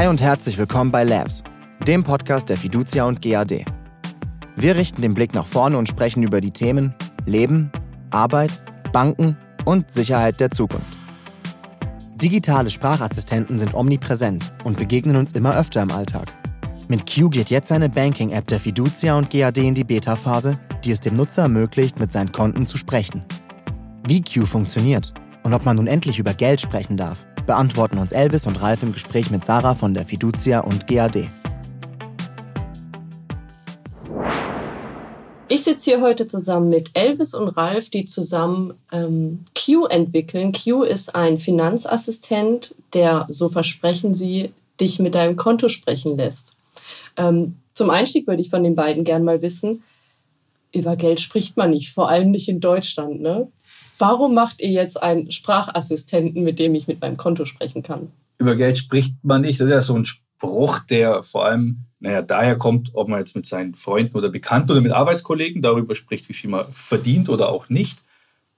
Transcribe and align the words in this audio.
Hi 0.00 0.06
und 0.06 0.22
herzlich 0.22 0.56
willkommen 0.56 0.90
bei 0.90 1.04
Labs, 1.04 1.44
dem 1.86 2.02
Podcast 2.02 2.48
der 2.48 2.56
Fiducia 2.56 3.04
und 3.04 3.20
GAD. 3.20 3.66
Wir 4.56 4.74
richten 4.74 5.02
den 5.02 5.12
Blick 5.12 5.34
nach 5.34 5.44
vorne 5.44 5.76
und 5.76 5.90
sprechen 5.90 6.22
über 6.22 6.40
die 6.40 6.52
Themen 6.52 6.94
Leben, 7.26 7.70
Arbeit, 8.08 8.62
Banken 8.94 9.36
und 9.66 9.90
Sicherheit 9.90 10.40
der 10.40 10.50
Zukunft. 10.50 10.96
Digitale 12.14 12.70
Sprachassistenten 12.70 13.58
sind 13.58 13.74
omnipräsent 13.74 14.54
und 14.64 14.78
begegnen 14.78 15.16
uns 15.16 15.32
immer 15.32 15.54
öfter 15.54 15.82
im 15.82 15.90
Alltag. 15.90 16.28
Mit 16.88 17.04
Q 17.04 17.28
geht 17.28 17.50
jetzt 17.50 17.70
eine 17.70 17.90
Banking-App 17.90 18.46
der 18.46 18.58
Fiducia 18.58 19.18
und 19.18 19.28
GAD 19.28 19.58
in 19.58 19.74
die 19.74 19.84
Beta-Phase, 19.84 20.58
die 20.82 20.92
es 20.92 21.00
dem 21.00 21.12
Nutzer 21.12 21.42
ermöglicht, 21.42 22.00
mit 22.00 22.10
seinen 22.10 22.32
Konten 22.32 22.66
zu 22.66 22.78
sprechen. 22.78 23.22
Wie 24.06 24.22
Q 24.22 24.46
funktioniert 24.46 25.12
und 25.42 25.52
ob 25.52 25.66
man 25.66 25.76
nun 25.76 25.88
endlich 25.88 26.18
über 26.18 26.32
Geld 26.32 26.62
sprechen 26.62 26.96
darf, 26.96 27.26
beantworten 27.50 27.98
uns 27.98 28.12
Elvis 28.12 28.46
und 28.46 28.62
Ralf 28.62 28.84
im 28.84 28.92
Gespräch 28.92 29.32
mit 29.32 29.44
Sarah 29.44 29.74
von 29.74 29.92
der 29.92 30.04
Fiducia 30.04 30.60
und 30.60 30.86
GAD. 30.86 31.28
Ich 35.48 35.64
sitze 35.64 35.90
hier 35.90 36.00
heute 36.00 36.26
zusammen 36.26 36.68
mit 36.68 36.90
Elvis 36.94 37.34
und 37.34 37.48
Ralf, 37.48 37.90
die 37.90 38.04
zusammen 38.04 38.74
ähm, 38.92 39.46
Q 39.58 39.86
entwickeln. 39.86 40.52
Q 40.52 40.84
ist 40.84 41.16
ein 41.16 41.40
Finanzassistent, 41.40 42.72
der, 42.94 43.26
so 43.28 43.48
versprechen 43.48 44.14
sie, 44.14 44.52
dich 44.80 45.00
mit 45.00 45.16
deinem 45.16 45.34
Konto 45.34 45.68
sprechen 45.68 46.16
lässt. 46.16 46.52
Ähm, 47.16 47.56
zum 47.74 47.90
Einstieg 47.90 48.28
würde 48.28 48.42
ich 48.42 48.50
von 48.50 48.62
den 48.62 48.76
beiden 48.76 49.02
gern 49.02 49.24
mal 49.24 49.42
wissen, 49.42 49.82
über 50.72 50.94
Geld 50.94 51.20
spricht 51.20 51.56
man 51.56 51.70
nicht, 51.70 51.92
vor 51.92 52.08
allem 52.08 52.30
nicht 52.30 52.48
in 52.48 52.60
Deutschland. 52.60 53.20
Ne? 53.20 53.48
Warum 54.00 54.34
macht 54.34 54.60
ihr 54.60 54.70
jetzt 54.70 55.02
einen 55.02 55.30
Sprachassistenten, 55.30 56.42
mit 56.42 56.58
dem 56.58 56.74
ich 56.74 56.88
mit 56.88 57.00
meinem 57.00 57.16
Konto 57.16 57.44
sprechen 57.44 57.82
kann? 57.82 58.10
Über 58.38 58.56
Geld 58.56 58.78
spricht 58.78 59.14
man 59.22 59.42
nicht. 59.42 59.60
Das 59.60 59.68
ist 59.68 59.74
ja 59.74 59.80
so 59.80 59.94
ein 59.94 60.06
Spruch, 60.06 60.80
der 60.80 61.22
vor 61.22 61.44
allem 61.44 61.84
naja, 62.00 62.22
daher 62.22 62.56
kommt, 62.56 62.92
ob 62.94 63.08
man 63.08 63.18
jetzt 63.18 63.36
mit 63.36 63.44
seinen 63.44 63.74
Freunden 63.74 64.16
oder 64.16 64.30
Bekannten 64.30 64.70
oder 64.72 64.80
mit 64.80 64.92
Arbeitskollegen 64.92 65.60
darüber 65.60 65.94
spricht, 65.94 66.28
wie 66.30 66.32
viel 66.32 66.48
man 66.48 66.64
verdient 66.72 67.28
oder 67.28 67.50
auch 67.50 67.68
nicht. 67.68 67.98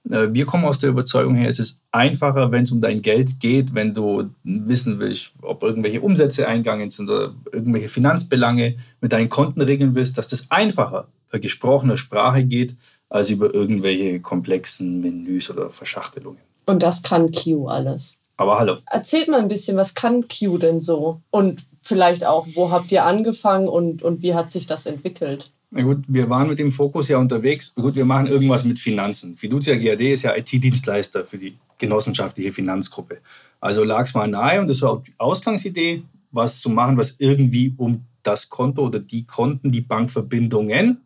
Äh, 0.09 0.29
wir 0.31 0.45
kommen 0.45 0.63
aus 0.63 0.79
der 0.79 0.89
Überzeugung 0.89 1.35
her, 1.35 1.49
es 1.49 1.59
ist 1.59 1.81
einfacher, 1.91 2.53
wenn 2.53 2.63
es 2.63 2.71
um 2.71 2.79
dein 2.79 3.01
Geld 3.01 3.41
geht, 3.41 3.75
wenn 3.75 3.93
du 3.93 4.29
wissen 4.43 4.99
willst, 4.99 5.33
ob 5.41 5.61
irgendwelche 5.61 5.99
Umsätze 5.99 6.47
eingegangen 6.47 6.89
sind 6.89 7.09
oder 7.09 7.35
irgendwelche 7.51 7.89
Finanzbelange 7.89 8.75
mit 9.01 9.11
deinen 9.11 9.27
Konten 9.27 9.61
regeln 9.61 9.93
willst, 9.93 10.17
dass 10.17 10.29
das 10.29 10.49
einfacher 10.49 11.09
per 11.29 11.39
gesprochener 11.39 11.97
Sprache 11.97 12.45
geht, 12.45 12.75
als 13.13 13.29
über 13.29 13.53
irgendwelche 13.53 14.19
komplexen 14.19 14.99
Menüs 14.99 15.49
oder 15.51 15.69
Verschachtelungen. 15.69 16.41
Und 16.65 16.81
das 16.81 17.03
kann 17.03 17.31
Q 17.31 17.67
alles. 17.67 18.17
Aber 18.37 18.57
hallo. 18.57 18.77
Erzählt 18.89 19.27
mal 19.27 19.39
ein 19.39 19.47
bisschen, 19.47 19.77
was 19.77 19.93
kann 19.93 20.25
Q 20.27 20.57
denn 20.57 20.81
so? 20.81 21.21
Und 21.29 21.63
vielleicht 21.83 22.25
auch, 22.25 22.47
wo 22.55 22.71
habt 22.71 22.91
ihr 22.91 23.05
angefangen 23.05 23.67
und, 23.67 24.01
und 24.01 24.23
wie 24.23 24.33
hat 24.33 24.51
sich 24.51 24.65
das 24.65 24.87
entwickelt? 24.87 25.47
Na 25.69 25.83
gut, 25.83 26.03
wir 26.07 26.29
waren 26.29 26.47
mit 26.47 26.57
dem 26.57 26.71
Fokus 26.71 27.07
ja 27.07 27.19
unterwegs. 27.19 27.75
Gut, 27.75 27.95
wir 27.95 28.05
machen 28.05 28.27
irgendwas 28.27 28.63
mit 28.63 28.79
Finanzen. 28.79 29.37
Fiducia 29.37 29.75
GAD 29.75 30.01
ist 30.01 30.23
ja 30.23 30.35
IT-Dienstleister 30.35 31.23
für 31.23 31.37
die 31.37 31.55
genossenschaftliche 31.77 32.51
Finanzgruppe. 32.51 33.19
Also 33.59 33.83
lag 33.83 34.05
es 34.05 34.15
mal 34.15 34.27
nahe 34.27 34.59
und 34.59 34.67
das 34.67 34.81
war 34.81 34.91
auch 34.91 35.03
die 35.03 35.13
Ausgangsidee, 35.19 36.03
was 36.31 36.61
zu 36.61 36.69
machen, 36.69 36.97
was 36.97 37.15
irgendwie 37.19 37.73
um 37.77 38.05
das 38.23 38.49
Konto 38.49 38.83
oder 38.83 38.99
die 38.99 39.25
Konten, 39.25 39.71
die 39.71 39.81
Bankverbindungen 39.81 41.01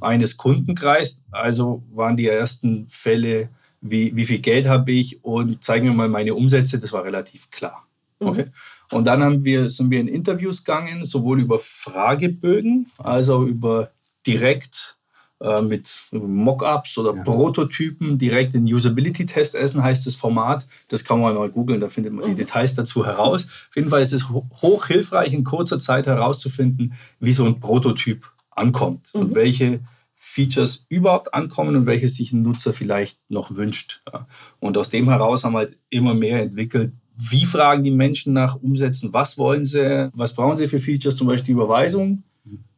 eines 0.00 0.36
Kunden 0.36 0.74
kreist. 0.74 1.22
Also 1.30 1.82
waren 1.92 2.16
die 2.16 2.26
ersten 2.26 2.86
Fälle, 2.88 3.50
wie, 3.80 4.14
wie 4.14 4.26
viel 4.26 4.40
Geld 4.40 4.68
habe 4.68 4.92
ich 4.92 5.24
und 5.24 5.62
zeigen 5.64 5.88
mir 5.88 5.94
mal 5.94 6.08
meine 6.08 6.34
Umsätze. 6.34 6.78
Das 6.78 6.92
war 6.92 7.04
relativ 7.04 7.50
klar. 7.50 7.86
Mhm. 8.20 8.28
Okay. 8.28 8.44
Mhm. 8.44 8.96
Und 8.96 9.06
dann 9.06 9.22
haben 9.22 9.44
wir, 9.44 9.70
sind 9.70 9.90
wir 9.90 10.00
in 10.00 10.08
Interviews 10.08 10.64
gegangen, 10.64 11.04
sowohl 11.04 11.40
über 11.40 11.58
Fragebögen, 11.58 12.90
als 12.98 13.28
auch 13.28 13.42
über 13.42 13.90
direkt 14.26 14.98
äh, 15.40 15.62
mit 15.62 16.08
Mockups 16.12 16.98
oder 16.98 17.14
ja. 17.14 17.22
Prototypen 17.22 18.18
direkt 18.18 18.52
den 18.52 18.64
Usability-Test 18.64 19.54
essen, 19.54 19.82
heißt 19.82 20.06
das 20.06 20.14
Format. 20.14 20.66
Das 20.88 21.04
kann 21.04 21.20
man 21.20 21.34
mal 21.34 21.48
googeln, 21.48 21.80
da 21.80 21.88
findet 21.88 22.12
man 22.12 22.24
mhm. 22.24 22.28
die 22.30 22.42
Details 22.42 22.74
dazu 22.74 23.06
heraus. 23.06 23.46
Auf 23.70 23.76
jeden 23.76 23.88
Fall 23.88 24.02
ist 24.02 24.12
es 24.12 24.28
hoch 24.28 24.86
hilfreich, 24.86 25.32
in 25.32 25.44
kurzer 25.44 25.78
Zeit 25.78 26.06
herauszufinden, 26.06 26.92
wie 27.20 27.32
so 27.32 27.46
ein 27.46 27.58
Prototyp 27.60 28.30
ankommt 28.60 29.10
mhm. 29.14 29.20
und 29.20 29.34
welche 29.34 29.80
Features 30.14 30.84
überhaupt 30.90 31.32
ankommen 31.32 31.76
und 31.76 31.86
welche 31.86 32.08
sich 32.08 32.32
ein 32.32 32.42
Nutzer 32.42 32.74
vielleicht 32.74 33.18
noch 33.28 33.56
wünscht. 33.56 34.02
Und 34.60 34.76
aus 34.76 34.90
dem 34.90 35.08
heraus 35.08 35.44
haben 35.44 35.54
wir 35.54 35.60
halt 35.60 35.78
immer 35.88 36.12
mehr 36.12 36.42
entwickelt. 36.42 36.92
Wie 37.16 37.46
fragen 37.46 37.84
die 37.84 37.90
Menschen 37.90 38.34
nach 38.34 38.56
Umsätzen? 38.56 39.14
Was 39.14 39.38
wollen 39.38 39.64
sie? 39.64 40.10
Was 40.14 40.34
brauchen 40.34 40.56
sie 40.56 40.68
für 40.68 40.78
Features? 40.78 41.16
Zum 41.16 41.26
Beispiel 41.26 41.54
die 41.54 41.60
Überweisung. 41.60 42.22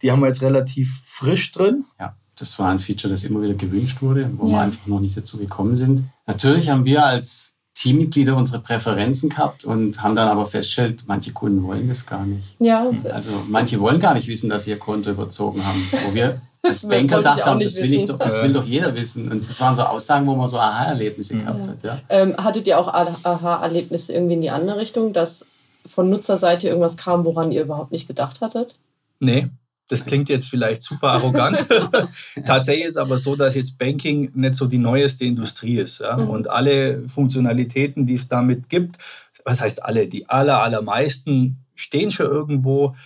Die 0.03 0.13
haben 0.13 0.21
wir 0.21 0.29
jetzt 0.29 0.43
relativ 0.43 1.01
frisch 1.05 1.51
drin. 1.51 1.85
Ja, 1.99 2.17
das 2.37 2.59
war 2.61 2.71
ein 2.71 2.79
Feature, 2.79 3.13
das 3.13 3.25
immer 3.25 3.43
wieder 3.43 3.55
gewünscht 3.55 4.03
wurde, 4.03 4.31
wo 4.37 4.47
ja. 4.47 4.53
wir 4.53 4.61
einfach 4.61 4.87
noch 4.87 5.01
nicht 5.01 5.17
dazu 5.17 5.39
gekommen 5.39 5.75
sind. 5.75 6.05
Natürlich 6.27 6.71
haben 6.71 6.85
wir 6.85 7.05
als 7.05 7.57
Teammitglieder 7.75 8.37
unsere 8.37 8.61
Präferenzen 8.61 9.31
gehabt 9.31 9.65
und 9.65 10.03
haben 10.03 10.15
dann 10.15 10.29
aber 10.29 10.45
festgestellt, 10.45 11.05
manche 11.07 11.33
Kunden 11.33 11.63
wollen 11.65 11.89
das 11.89 12.05
gar 12.05 12.25
nicht. 12.25 12.55
Ja. 12.59 12.91
Also 13.11 13.33
manche 13.49 13.81
wollen 13.81 13.99
gar 13.99 14.15
nicht 14.15 14.29
wissen, 14.29 14.51
dass 14.51 14.65
sie 14.65 14.71
ihr 14.71 14.79
Konto 14.79 15.11
überzogen 15.11 15.65
haben. 15.65 15.89
Wo 16.07 16.15
wir 16.15 16.41
als 16.63 16.87
Banker 16.87 17.17
gedacht 17.19 17.47
haben, 17.47 17.61
das, 17.61 17.77
will, 17.77 17.93
ich 17.93 18.05
doch, 18.05 18.19
das 18.19 18.43
will 18.43 18.53
doch 18.53 18.65
jeder 18.65 18.95
wissen. 18.95 19.33
Und 19.33 19.49
das 19.49 19.61
waren 19.61 19.75
so 19.75 19.83
Aussagen, 19.83 20.27
wo 20.27 20.35
man 20.35 20.49
so 20.49 20.59
Aha-Erlebnisse 20.59 21.35
mhm. 21.35 21.41
gehabt 21.41 21.69
hat. 21.69 21.83
Ja. 21.83 22.01
Ähm, 22.11 22.37
hattet 22.37 22.67
ihr 22.67 22.79
auch 22.79 22.89
Aha-Erlebnisse 22.89 24.13
irgendwie 24.13 24.35
in 24.35 24.43
die 24.43 24.51
andere 24.51 24.79
Richtung, 24.79 25.13
dass 25.13 25.47
von 25.87 26.11
Nutzerseite 26.11 26.69
irgendwas 26.69 26.97
kam, 26.97 27.25
woran 27.25 27.51
ihr 27.51 27.63
überhaupt 27.63 27.91
nicht 27.91 28.07
gedacht 28.07 28.43
hattet? 28.43 28.77
Nee, 29.19 29.49
das 29.93 30.07
klingt 30.07 30.31
jetzt 30.31 30.49
vielleicht 30.49 30.83
super 30.83 31.11
arrogant. 31.11 31.67
Tatsächlich 32.47 32.87
ist 32.87 32.97
aber 32.97 33.19
so, 33.19 33.37
dass 33.37 33.55
jetzt 33.55 33.79
Banking 33.79 34.31
nicht 34.35 34.55
so 34.55 34.67
die 34.67 34.79
neueste 34.79 35.27
Industrie 35.27 35.77
ist. 35.77 36.01
Ja? 36.01 36.17
Mhm. 36.17 36.31
Und 36.31 36.51
alle 36.51 37.07
Funktionalitäten, 37.09 38.07
die 38.07 38.15
es 38.15 38.27
damit 38.27 38.71
gibt, 38.71 38.97
was 39.45 39.61
heißt 39.61 39.83
alle, 39.83 40.09
die 40.09 40.29
aller, 40.31 40.63
allermeisten 40.63 41.59
stehen 41.75 42.11
schon 42.11 42.27
irgendwo. 42.27 42.97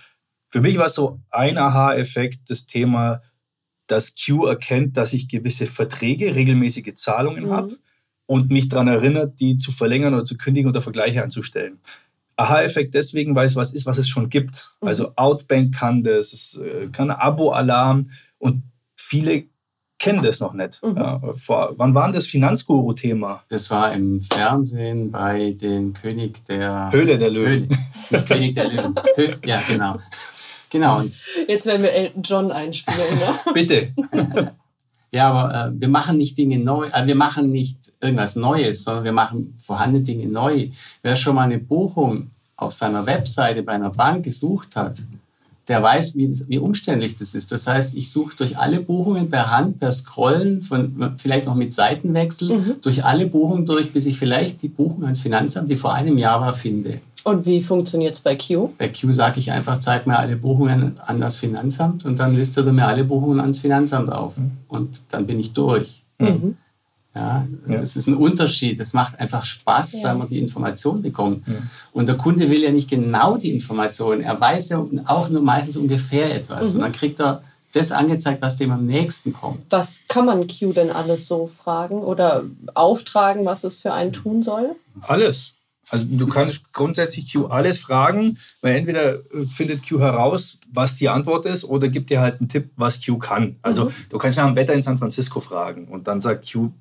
Für 0.49 0.61
mich 0.61 0.77
war 0.77 0.87
so 0.87 1.19
ein 1.29 1.57
Aha-Effekt 1.57 2.49
das 2.49 2.65
Thema, 2.65 3.21
dass 3.87 4.15
Q 4.15 4.45
erkennt, 4.45 4.95
dass 4.95 5.11
ich 5.11 5.27
gewisse 5.27 5.67
Verträge, 5.67 6.35
regelmäßige 6.35 6.93
Zahlungen 6.95 7.45
mhm. 7.45 7.51
habe 7.51 7.77
und 8.27 8.49
mich 8.49 8.69
daran 8.69 8.87
erinnert, 8.87 9.41
die 9.41 9.57
zu 9.57 9.71
verlängern 9.71 10.13
oder 10.13 10.23
zu 10.23 10.37
kündigen 10.37 10.69
oder 10.69 10.81
Vergleiche 10.81 11.21
anzustellen. 11.21 11.79
Aha-Effekt 12.37 12.93
deswegen, 12.93 13.35
weil 13.35 13.47
es 13.47 13.55
was 13.55 13.73
ist, 13.73 13.85
was 13.85 13.97
es 13.97 14.07
schon 14.07 14.29
gibt. 14.29 14.71
Mhm. 14.81 14.87
Also 14.87 15.11
Outbank 15.15 15.75
kann 15.75 16.03
das, 16.03 16.33
es 16.33 16.59
äh, 16.63 16.87
kann 16.87 17.11
Abo-Alarm 17.11 18.09
und 18.37 18.63
viele 18.95 19.45
kennen 19.99 20.21
das 20.21 20.39
noch 20.39 20.53
nicht. 20.53 20.81
Mhm. 20.83 20.95
Ja, 20.95 21.21
vor, 21.33 21.73
wann 21.77 21.95
war 21.95 22.11
das 22.11 22.27
Finanzguru-Thema? 22.27 23.43
Das 23.49 23.69
war 23.71 23.91
im 23.93 24.21
Fernsehen 24.21 25.11
bei 25.11 25.51
den 25.51 25.93
König 25.93 26.45
der 26.45 26.91
Höhle 26.91 27.17
der 27.17 27.31
Löwen. 27.31 27.49
Höhle, 27.49 27.67
nicht 28.11 28.27
König 28.27 28.53
der 28.53 28.69
Löwen. 28.69 28.95
Hö 29.15 29.29
ja, 29.45 29.61
genau. 29.67 29.97
Genau. 30.69 30.99
Und 30.99 31.23
Jetzt 31.47 31.65
werden 31.65 31.81
wir 31.81 31.91
Elton 31.91 32.23
John 32.23 32.51
einspielen. 32.51 32.99
Ne? 33.19 33.53
Bitte. 33.53 33.93
Ja, 35.17 35.31
aber 35.31 35.69
äh, 35.69 35.81
wir 35.81 35.87
machen 35.87 36.15
nicht 36.17 36.37
Dinge 36.37 36.59
neu, 36.59 36.85
äh, 36.93 37.07
wir 37.07 37.15
machen 37.15 37.49
nicht 37.49 37.91
irgendwas 37.99 38.35
Neues, 38.35 38.83
sondern 38.83 39.03
wir 39.03 39.11
machen 39.11 39.55
vorhandene 39.57 40.03
Dinge 40.03 40.27
neu. 40.27 40.69
Wer 41.01 41.15
schon 41.15 41.33
mal 41.33 41.45
eine 41.45 41.57
Buchung 41.57 42.29
auf 42.55 42.71
seiner 42.71 43.03
Webseite 43.07 43.63
bei 43.63 43.71
einer 43.71 43.89
Bank 43.89 44.25
gesucht 44.25 44.75
hat, 44.75 45.01
der 45.67 45.81
weiß, 45.81 46.15
wie, 46.17 46.31
wie 46.47 46.59
umständlich 46.59 47.17
das 47.17 47.33
ist. 47.33 47.51
Das 47.51 47.65
heißt, 47.65 47.95
ich 47.95 48.11
suche 48.11 48.35
durch 48.35 48.59
alle 48.59 48.79
Buchungen 48.79 49.27
per 49.31 49.49
Hand, 49.49 49.79
per 49.79 49.91
Scrollen, 49.91 50.61
von, 50.61 51.15
vielleicht 51.17 51.47
noch 51.47 51.55
mit 51.55 51.73
Seitenwechsel, 51.73 52.55
mhm. 52.55 52.75
durch 52.83 53.03
alle 53.03 53.25
Buchungen 53.25 53.65
durch, 53.65 53.91
bis 53.91 54.05
ich 54.05 54.19
vielleicht 54.19 54.61
die 54.61 54.69
Buchung 54.69 55.03
ans 55.03 55.21
Finanzamt, 55.21 55.71
die 55.71 55.75
vor 55.77 55.95
einem 55.95 56.19
Jahr 56.19 56.41
war, 56.41 56.53
finde. 56.53 57.01
Und 57.27 57.45
wie 57.45 57.61
funktioniert 57.61 58.15
es 58.15 58.21
bei 58.21 58.37
Q? 58.37 58.69
Bei 58.77 58.87
Q 58.87 59.11
sage 59.11 59.41
ich 59.41 59.51
einfach, 59.51 59.79
zeig 59.79 60.07
mir 60.07 60.17
alle 60.17 60.37
Buchungen 60.37 60.97
an 61.05 61.19
das 61.19 61.35
Finanzamt 61.35 62.05
und 62.05 62.19
dann 62.19 62.33
listet 62.33 62.65
er 62.65 62.71
mir 62.71 62.87
alle 62.87 63.03
Buchungen 63.03 63.41
ans 63.41 63.59
Finanzamt 63.59 64.13
auf. 64.13 64.37
Mhm. 64.37 64.51
Und 64.69 65.01
dann 65.09 65.27
bin 65.27 65.37
ich 65.37 65.51
durch. 65.51 66.05
Mhm. 66.19 66.55
Ja, 67.13 67.45
das 67.67 67.97
ist 67.97 68.07
ein 68.07 68.15
Unterschied. 68.15 68.79
Das 68.79 68.93
macht 68.93 69.19
einfach 69.19 69.43
Spaß, 69.43 70.01
ja. 70.03 70.07
weil 70.07 70.15
man 70.15 70.29
die 70.29 70.39
Information 70.39 71.01
bekommt. 71.01 71.45
Ja. 71.49 71.55
Und 71.91 72.07
der 72.07 72.15
Kunde 72.15 72.49
will 72.49 72.61
ja 72.61 72.71
nicht 72.71 72.89
genau 72.89 73.35
die 73.35 73.51
Information. 73.51 74.21
Er 74.21 74.39
weiß 74.39 74.69
ja 74.69 74.85
auch 75.03 75.27
nur 75.27 75.41
meistens 75.41 75.75
ungefähr 75.75 76.33
etwas. 76.33 76.69
Mhm. 76.69 76.75
Und 76.75 76.81
dann 76.83 76.91
kriegt 76.93 77.19
er 77.19 77.41
das 77.73 77.91
angezeigt, 77.91 78.41
was 78.41 78.55
dem 78.55 78.71
am 78.71 78.85
nächsten 78.85 79.33
kommt. 79.33 79.65
Was 79.69 80.03
kann 80.07 80.27
man 80.27 80.47
Q 80.47 80.71
denn 80.71 80.91
alles 80.91 81.27
so 81.27 81.51
fragen 81.61 81.97
oder 81.99 82.45
auftragen, 82.73 83.45
was 83.45 83.65
es 83.65 83.81
für 83.81 83.91
einen 83.91 84.13
tun 84.13 84.41
soll? 84.43 84.77
Alles. 85.01 85.56
Also 85.89 86.07
du 86.09 86.27
kannst 86.27 86.73
grundsätzlich 86.73 87.31
Q 87.31 87.45
alles 87.45 87.77
fragen, 87.77 88.37
weil 88.61 88.75
entweder 88.75 89.15
äh, 89.15 89.45
findet 89.49 89.87
Q 89.87 89.99
heraus, 89.99 90.59
was 90.71 90.95
die 90.95 91.07
Antwort 91.07 91.45
ist, 91.45 91.63
oder 91.63 91.87
gibt 91.87 92.09
dir 92.09 92.19
halt 92.19 92.39
einen 92.39 92.49
Tipp, 92.49 92.71
was 92.75 93.03
Q 93.03 93.17
kann. 93.17 93.57
Also 93.61 93.85
mhm. 93.85 93.93
du 94.09 94.17
kannst 94.17 94.37
nach 94.37 94.47
dem 94.47 94.55
Wetter 94.55 94.73
in 94.73 94.81
San 94.81 94.97
Francisco 94.97 95.39
fragen 95.39 95.87
und 95.87 96.07
dann 96.07 96.19
sagt 96.19 96.51
Q, 96.51 96.71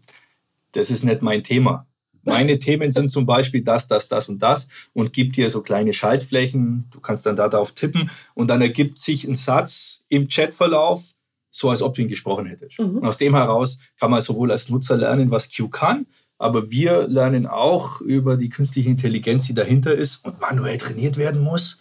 das 0.73 0.91
ist 0.91 1.05
nicht 1.05 1.23
mein 1.23 1.45
Thema. 1.45 1.87
meine 2.25 2.59
Themen 2.59 2.91
sind 2.91 3.11
zum 3.11 3.27
Beispiel 3.27 3.63
das, 3.63 3.87
das, 3.87 4.09
das 4.09 4.29
und 4.29 4.41
das 4.43 4.69
und 4.93 5.13
gibt 5.13 5.37
dir 5.37 5.51
so 5.51 5.63
kleine 5.63 5.93
Schaltflächen. 5.93 6.87
Du 6.91 6.99
kannst 6.99 7.27
dann 7.27 7.37
da 7.37 7.49
drauf 7.49 7.73
tippen 7.73 8.11
und 8.35 8.49
dann 8.49 8.61
ergibt 8.61 8.99
sich 8.99 9.25
ein 9.25 9.37
Satz 9.37 10.01
im 10.09 10.27
Chatverlauf, 10.27 11.13
so 11.53 11.71
als 11.71 11.81
ob 11.81 11.95
du 11.95 12.03
ihn 12.03 12.09
gesprochen 12.09 12.47
hättest. 12.47 12.81
Mhm. 12.81 12.99
Und 12.99 13.07
aus 13.07 13.19
dem 13.19 13.37
heraus 13.37 13.79
kann 14.01 14.11
man 14.11 14.21
sowohl 14.21 14.51
als 14.51 14.69
Nutzer 14.69 14.97
lernen, 14.97 15.31
was 15.31 15.49
Q 15.55 15.69
kann, 15.69 16.07
aber 16.39 16.71
wir 16.71 17.09
lernen 17.09 17.47
auch 17.47 18.01
über 18.01 18.37
die 18.37 18.49
künstliche 18.51 18.89
Intelligenz, 18.91 19.47
die 19.47 19.55
dahinter 19.55 19.95
ist 19.95 20.25
und 20.25 20.41
manuell 20.41 20.77
trainiert 20.79 21.17
werden 21.17 21.41
muss, 21.43 21.79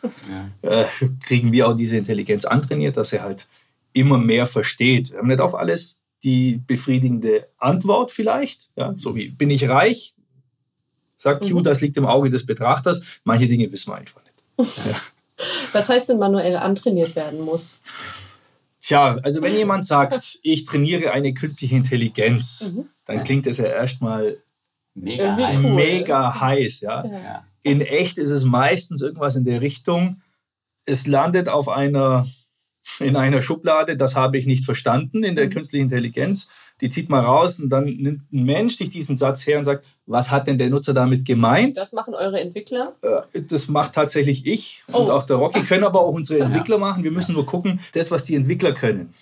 Ja. 0.64 0.82
äh, 0.82 0.86
kriegen 1.26 1.52
wir 1.52 1.68
auch 1.68 1.76
diese 1.76 1.98
Intelligenz 1.98 2.46
antrainiert, 2.46 2.98
dass 2.98 3.12
er 3.14 3.24
halt 3.24 3.48
immer 3.94 4.18
mehr 4.18 4.46
versteht. 4.46 5.12
Wir 5.12 5.20
haben 5.20 5.28
nicht 5.28 5.40
auf 5.42 5.56
alles 5.56 5.98
die 6.24 6.62
befriedigende 6.66 7.48
Antwort 7.58 8.12
vielleicht, 8.12 8.70
ja, 8.76 8.94
so 8.98 9.16
wie 9.16 9.30
bin 9.30 9.50
ich 9.50 9.70
reich? 9.70 10.16
Sagt 11.18 11.44
Q, 11.48 11.60
Mhm. 11.60 11.64
das 11.64 11.82
liegt 11.82 11.98
im 11.98 12.06
Auge 12.06 12.30
des 12.30 12.46
Betrachters. 12.46 13.02
Manche 13.24 13.48
Dinge 13.48 13.72
wissen 13.72 13.92
wir 13.92 13.96
einfach 13.96 14.22
nicht. 14.24 14.70
Was 15.74 15.90
heißt 15.90 16.10
denn 16.10 16.20
manuell 16.20 16.56
antrainiert 16.58 17.16
werden 17.16 17.42
muss? 17.42 17.80
Tja, 18.82 19.18
also 19.24 19.42
wenn 19.42 19.56
jemand 19.56 19.86
sagt, 19.86 20.40
ich 20.44 20.64
trainiere 20.64 21.12
eine 21.12 21.34
künstliche 21.34 21.76
Intelligenz, 21.76 22.72
Mhm. 22.74 22.86
dann 23.06 23.24
klingt 23.24 23.46
das 23.48 23.58
ja 23.58 23.66
erstmal 23.66 24.38
Mega 24.96 25.36
heiß. 25.36 25.60
cool. 25.64 25.72
mega 25.76 26.40
heiß, 26.42 26.82
ja. 26.82 27.06
Ja. 27.06 27.46
In 27.64 27.82
echt 27.82 28.18
ist 28.18 28.30
es 28.32 28.44
meistens 28.46 29.02
irgendwas 29.02 29.36
in 29.36 29.44
der 29.46 29.62
Richtung, 29.62 30.22
es 30.86 31.06
landet 31.08 31.50
auf 31.50 31.68
einer, 31.68 32.26
in 33.00 33.16
einer 33.16 33.42
Schublade, 33.42 33.98
das 33.98 34.16
habe 34.16 34.38
ich 34.38 34.46
nicht 34.46 34.64
verstanden 34.64 35.24
in 35.24 35.36
der 35.36 35.48
Mhm. 35.48 35.50
künstlichen 35.52 35.84
Intelligenz. 35.86 36.48
Die 36.82 36.90
zieht 36.90 37.10
man 37.10 37.24
raus 37.26 37.60
und 37.60 37.70
dann 37.70 37.86
nimmt 37.86 38.32
ein 38.34 38.44
Mensch 38.44 38.76
sich 38.76 38.90
diesen 38.90 39.16
Satz 39.16 39.48
her 39.48 39.58
und 39.58 39.64
sagt, 39.64 39.86
was 40.06 40.30
hat 40.30 40.46
denn 40.48 40.58
der 40.58 40.70
Nutzer 40.70 40.94
damit 40.94 41.26
gemeint? 41.26 41.78
Das 41.78 41.94
machen 41.94 42.14
eure 42.14 42.40
Entwickler? 42.40 42.96
Äh, 43.02 43.42
Das 43.44 43.68
macht 43.70 43.94
tatsächlich 43.94 44.46
ich 44.46 44.84
und 44.88 44.96
Oh. 45.08 45.12
auch 45.12 45.24
der 45.24 45.38
Rocky, 45.38 45.62
können 45.64 45.86
aber 45.86 46.02
auch 46.02 46.14
unsere 46.14 46.40
Entwickler 46.68 46.78
machen. 46.78 47.04
Wir 47.04 47.12
müssen 47.12 47.34
nur 47.34 47.46
gucken, 47.46 47.80
das, 47.94 48.12
was 48.12 48.24
die 48.26 48.36
Entwickler 48.36 48.74
können, 48.74 49.14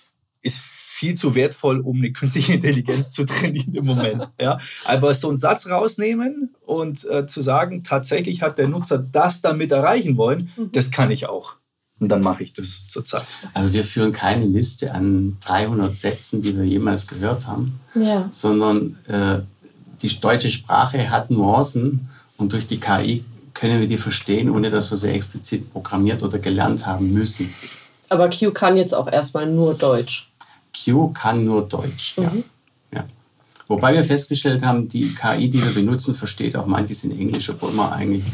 ist 0.42 0.60
viel 0.94 1.14
zu 1.14 1.34
wertvoll, 1.34 1.80
um 1.80 1.96
eine 1.96 2.12
künstliche 2.12 2.52
Intelligenz 2.58 3.12
zu 3.12 3.24
trainieren 3.24 3.74
im 3.74 3.84
Moment. 3.84 4.28
Ja? 4.40 4.58
Aber 4.84 5.12
so 5.14 5.28
einen 5.28 5.36
Satz 5.36 5.66
rausnehmen 5.66 6.54
und 6.64 7.04
äh, 7.10 7.26
zu 7.26 7.40
sagen, 7.40 7.82
tatsächlich 7.82 8.42
hat 8.42 8.58
der 8.58 8.68
Nutzer 8.68 8.98
das 8.98 9.40
damit 9.42 9.72
erreichen 9.72 10.16
wollen, 10.16 10.50
das 10.72 10.90
kann 10.92 11.10
ich 11.10 11.26
auch. 11.26 11.56
Und 11.98 12.08
dann 12.10 12.20
mache 12.22 12.42
ich 12.44 12.52
das 12.52 12.84
zurzeit. 12.86 13.24
Also 13.54 13.72
wir 13.72 13.82
führen 13.84 14.12
keine 14.12 14.44
Liste 14.46 14.94
an 14.94 15.36
300 15.44 15.94
Sätzen, 15.94 16.42
die 16.42 16.56
wir 16.56 16.64
jemals 16.64 17.06
gehört 17.06 17.46
haben, 17.48 17.80
Ja. 17.94 18.28
sondern 18.30 18.96
äh, 19.08 19.40
die 20.02 20.20
deutsche 20.20 20.50
Sprache 20.50 21.10
hat 21.10 21.30
Nuancen 21.30 22.08
und 22.36 22.52
durch 22.52 22.66
die 22.66 22.78
KI 22.78 23.24
können 23.52 23.80
wir 23.80 23.88
die 23.88 23.96
verstehen, 23.96 24.50
ohne 24.50 24.70
dass 24.70 24.90
wir 24.90 24.96
sie 24.96 25.08
explizit 25.08 25.72
programmiert 25.72 26.22
oder 26.22 26.38
gelernt 26.38 26.86
haben 26.86 27.12
müssen. 27.12 27.52
Aber 28.10 28.28
Q 28.28 28.50
kann 28.52 28.76
jetzt 28.76 28.94
auch 28.94 29.10
erstmal 29.10 29.46
nur 29.50 29.74
Deutsch. 29.74 30.28
Q 30.74 31.08
kann 31.12 31.44
nur 31.44 31.68
Deutsch. 31.68 32.14
Ja. 32.16 32.32
Ja. 32.94 33.04
Wobei 33.68 33.94
wir 33.94 34.04
festgestellt 34.04 34.62
haben, 34.64 34.88
die 34.88 35.14
KI, 35.14 35.48
die 35.48 35.62
wir 35.62 35.72
benutzen, 35.72 36.14
versteht 36.14 36.54
auch 36.56 36.66
manches 36.66 37.04
in 37.04 37.18
Englisch, 37.18 37.48
obwohl 37.48 37.72
man 37.72 37.92
eigentlich 37.92 38.24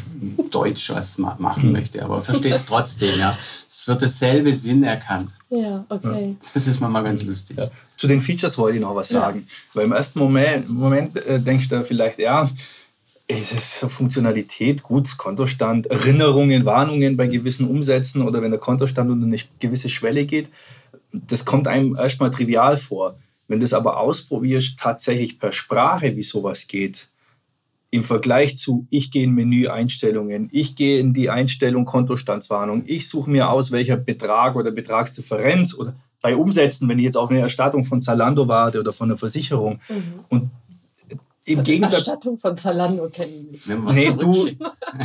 Deutsch 0.50 0.90
was 0.90 1.18
ma- 1.18 1.36
machen 1.38 1.70
möchte, 1.70 2.02
aber 2.04 2.20
versteht 2.20 2.52
es 2.52 2.66
trotzdem. 2.66 3.18
Ja. 3.18 3.36
Es 3.68 3.86
wird 3.86 4.02
dasselbe 4.02 4.52
Sinn 4.54 4.82
erkannt. 4.82 5.30
Ja, 5.50 5.84
okay. 5.88 6.36
Das 6.52 6.66
ist 6.66 6.80
manchmal 6.80 7.04
ganz 7.04 7.22
lustig. 7.22 7.58
Ja. 7.58 7.68
Zu 7.96 8.08
den 8.08 8.20
Features 8.20 8.58
wollte 8.58 8.76
ich 8.78 8.82
noch 8.82 8.94
was 8.96 9.10
sagen. 9.10 9.46
Weil 9.74 9.84
im 9.84 9.92
ersten 9.92 10.18
Moment, 10.18 10.68
Moment 10.68 11.16
äh, 11.26 11.38
denkst 11.38 11.68
du 11.68 11.84
vielleicht, 11.84 12.18
ja, 12.18 12.50
es 13.28 13.52
ist 13.52 13.92
Funktionalität, 13.92 14.82
gut, 14.82 15.16
Kontostand, 15.16 15.86
Erinnerungen, 15.86 16.64
Warnungen 16.64 17.16
bei 17.16 17.28
gewissen 17.28 17.68
Umsätzen 17.68 18.22
oder 18.22 18.42
wenn 18.42 18.50
der 18.50 18.58
Kontostand 18.58 19.08
unter 19.10 19.26
eine 19.26 19.38
gewisse 19.60 19.88
Schwelle 19.88 20.24
geht. 20.24 20.48
Das 21.12 21.44
kommt 21.44 21.68
einem 21.68 21.96
erstmal 21.96 22.30
trivial 22.30 22.76
vor. 22.76 23.18
Wenn 23.48 23.60
du 23.60 23.64
es 23.64 23.72
aber 23.72 23.98
ausprobierst, 23.98 24.78
tatsächlich 24.78 25.38
per 25.38 25.52
Sprache, 25.52 26.16
wie 26.16 26.22
sowas 26.22 26.68
geht, 26.68 27.08
im 27.90 28.04
Vergleich 28.04 28.56
zu, 28.56 28.86
ich 28.90 29.10
gehe 29.10 29.24
in 29.24 29.34
Menü-Einstellungen, 29.34 30.48
ich 30.52 30.76
gehe 30.76 31.00
in 31.00 31.12
die 31.12 31.30
Einstellung 31.30 31.84
Kontostandswarnung, 31.84 32.84
ich 32.86 33.08
suche 33.08 33.28
mir 33.28 33.50
aus, 33.50 33.72
welcher 33.72 33.96
Betrag 33.96 34.54
oder 34.54 34.70
Betragsdifferenz 34.70 35.74
oder 35.74 35.94
bei 36.22 36.36
Umsätzen, 36.36 36.88
wenn 36.88 36.98
ich 36.98 37.06
jetzt 37.06 37.16
auf 37.16 37.30
eine 37.30 37.40
Erstattung 37.40 37.82
von 37.82 38.02
Zalando 38.02 38.46
warte 38.46 38.78
oder 38.78 38.92
von 38.92 39.10
einer 39.10 39.18
Versicherung. 39.18 39.80
Und 40.28 40.50
im 41.46 41.62
Gegensatz, 41.62 42.06
Erstattung 42.06 42.36
von 42.36 42.56
Zalando 42.56 43.08
kennen 43.08 43.58
nee, 43.92 44.10
du, 44.18 44.50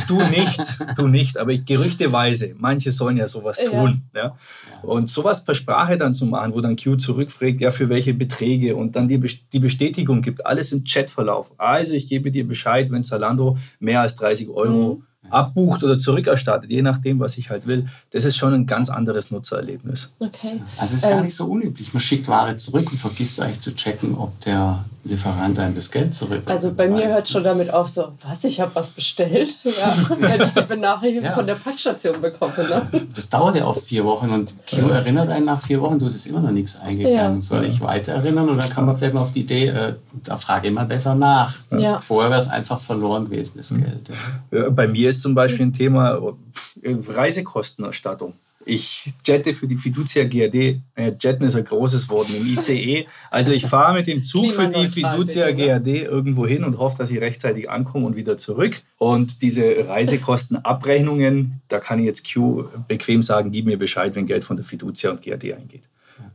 du 0.06 0.22
nicht, 0.22 0.60
du 0.96 1.08
nicht, 1.08 1.38
aber 1.38 1.52
ich, 1.52 1.64
gerüchteweise, 1.64 2.54
manche 2.58 2.92
sollen 2.92 3.16
ja 3.16 3.26
sowas 3.26 3.58
Ja. 3.58 3.70
tun. 3.70 4.02
Ja. 4.14 4.36
Und 4.82 5.08
sowas 5.08 5.44
per 5.44 5.54
Sprache 5.54 5.96
dann 5.96 6.12
zu 6.12 6.26
machen, 6.26 6.52
wo 6.54 6.60
dann 6.60 6.76
Q 6.76 6.96
zurückfragt, 6.96 7.60
ja, 7.60 7.70
für 7.70 7.88
welche 7.88 8.12
Beträge 8.12 8.76
und 8.76 8.96
dann 8.96 9.08
die, 9.08 9.18
die 9.52 9.58
Bestätigung 9.58 10.20
gibt, 10.20 10.44
alles 10.44 10.72
im 10.72 10.84
Chatverlauf. 10.84 11.52
Also 11.56 11.94
ich 11.94 12.06
gebe 12.08 12.30
dir 12.30 12.46
Bescheid, 12.46 12.90
wenn 12.90 13.02
Zalando 13.02 13.56
mehr 13.80 14.02
als 14.02 14.14
30 14.16 14.50
Euro 14.50 15.02
abbucht 15.30 15.82
oder 15.84 15.98
zurückerstattet, 15.98 16.70
je 16.70 16.82
nachdem, 16.82 17.20
was 17.20 17.36
ich 17.38 17.50
halt 17.50 17.66
will. 17.66 17.84
Das 18.12 18.24
ist 18.24 18.36
schon 18.36 18.52
ein 18.54 18.66
ganz 18.66 18.88
anderes 18.90 19.30
Nutzererlebnis. 19.30 20.10
Okay. 20.18 20.60
Also 20.76 20.94
es 20.94 21.00
ist 21.00 21.08
gar 21.08 21.18
Ähm, 21.18 21.24
nicht 21.24 21.34
so 21.34 21.46
unüblich. 21.46 21.92
Man 21.94 22.00
schickt 22.00 22.28
Ware 22.28 22.56
zurück 22.56 22.90
und 22.90 22.98
vergisst 22.98 23.40
eigentlich 23.40 23.60
zu 23.60 23.74
checken, 23.74 24.14
ob 24.16 24.38
der 24.40 24.84
Lieferant 25.04 25.56
einem 25.60 25.74
das 25.76 25.88
Geld 25.90 26.12
zurück. 26.14 26.42
Also 26.50 26.72
bei 26.72 26.88
mir 26.88 27.06
hört 27.08 27.28
schon 27.28 27.44
damit 27.44 27.72
auf 27.72 27.86
so, 27.86 28.08
was, 28.28 28.42
ich 28.42 28.60
habe 28.60 28.74
was 28.74 28.90
bestellt? 28.90 29.50
Ja, 29.64 29.94
wenn 30.18 30.40
ich 30.42 30.52
die 30.52 30.62
Benachrichtigung 30.62 31.24
Ja. 31.26 31.32
von 31.34 31.46
der 31.46 31.54
Packstation 31.54 32.20
bekomme. 32.20 32.52
Ne? 32.58 33.06
Das 33.14 33.28
dauert 33.28 33.54
ja 33.54 33.66
oft 33.66 33.82
vier 33.84 34.04
Wochen 34.04 34.30
und 34.30 34.54
Q 34.68 34.88
erinnert 34.88 35.28
einen 35.28 35.46
nach 35.46 35.60
vier 35.60 35.80
Wochen, 35.80 36.00
du, 36.00 36.06
es 36.06 36.16
ist 36.16 36.26
immer 36.26 36.40
noch 36.40 36.50
nichts 36.50 36.76
eingegangen. 36.80 37.36
Ja. 37.36 37.40
Soll 37.40 37.64
ich 37.66 37.80
weiter 37.80 38.14
erinnern? 38.14 38.48
Dann 38.58 38.68
kann 38.70 38.84
man 38.84 38.96
vielleicht 38.96 39.14
mal 39.14 39.20
auf 39.20 39.30
die 39.30 39.40
Idee, 39.42 39.66
äh, 39.68 39.94
da 40.24 40.36
frage 40.36 40.66
ich 40.68 40.74
mal 40.74 40.86
besser 40.86 41.14
nach. 41.14 41.54
Ja. 41.70 41.98
Vorher 41.98 42.30
wäre 42.30 42.40
es 42.40 42.48
einfach 42.48 42.80
verloren 42.80 43.30
gewesen, 43.30 43.52
das 43.56 43.68
Geld. 43.68 44.10
Ja. 44.50 44.58
Ja, 44.58 44.70
Bei 44.70 44.88
mir 44.88 45.08
ist 45.10 45.15
zum 45.20 45.34
Beispiel 45.34 45.66
ein 45.66 45.72
Thema 45.72 46.36
äh, 46.82 46.96
Reisekostenerstattung. 47.08 48.34
Ich 48.68 49.12
jette 49.24 49.54
für 49.54 49.68
die 49.68 49.76
Fiducia 49.76 50.24
GRD. 50.24 50.80
Äh, 50.96 51.12
jetten 51.20 51.46
ist 51.46 51.54
ein 51.54 51.64
großes 51.64 52.08
Wort 52.08 52.28
im 52.30 52.44
ICE. 52.46 53.06
Also 53.30 53.52
ich 53.52 53.64
fahre 53.64 53.94
mit 53.94 54.08
dem 54.08 54.24
Zug 54.24 54.52
für 54.52 54.66
die 54.66 54.88
Fiducia? 54.88 55.52
GRD 55.52 56.02
irgendwo 56.02 56.48
hin 56.48 56.64
und 56.64 56.76
hoffe, 56.78 56.98
dass 56.98 57.12
ich 57.12 57.20
rechtzeitig 57.20 57.70
ankomme 57.70 58.06
und 58.06 58.16
wieder 58.16 58.36
zurück. 58.36 58.82
Und 58.98 59.42
diese 59.42 59.86
Reisekostenabrechnungen, 59.86 61.60
da 61.68 61.78
kann 61.78 62.00
ich 62.00 62.06
jetzt 62.06 62.32
Q 62.32 62.64
bequem 62.88 63.22
sagen, 63.22 63.52
gib 63.52 63.66
mir 63.66 63.78
Bescheid, 63.78 64.16
wenn 64.16 64.26
Geld 64.26 64.42
von 64.42 64.56
der 64.56 64.66
Fiducia 64.66 65.12
und 65.12 65.22
GRD 65.22 65.54
eingeht. 65.54 65.84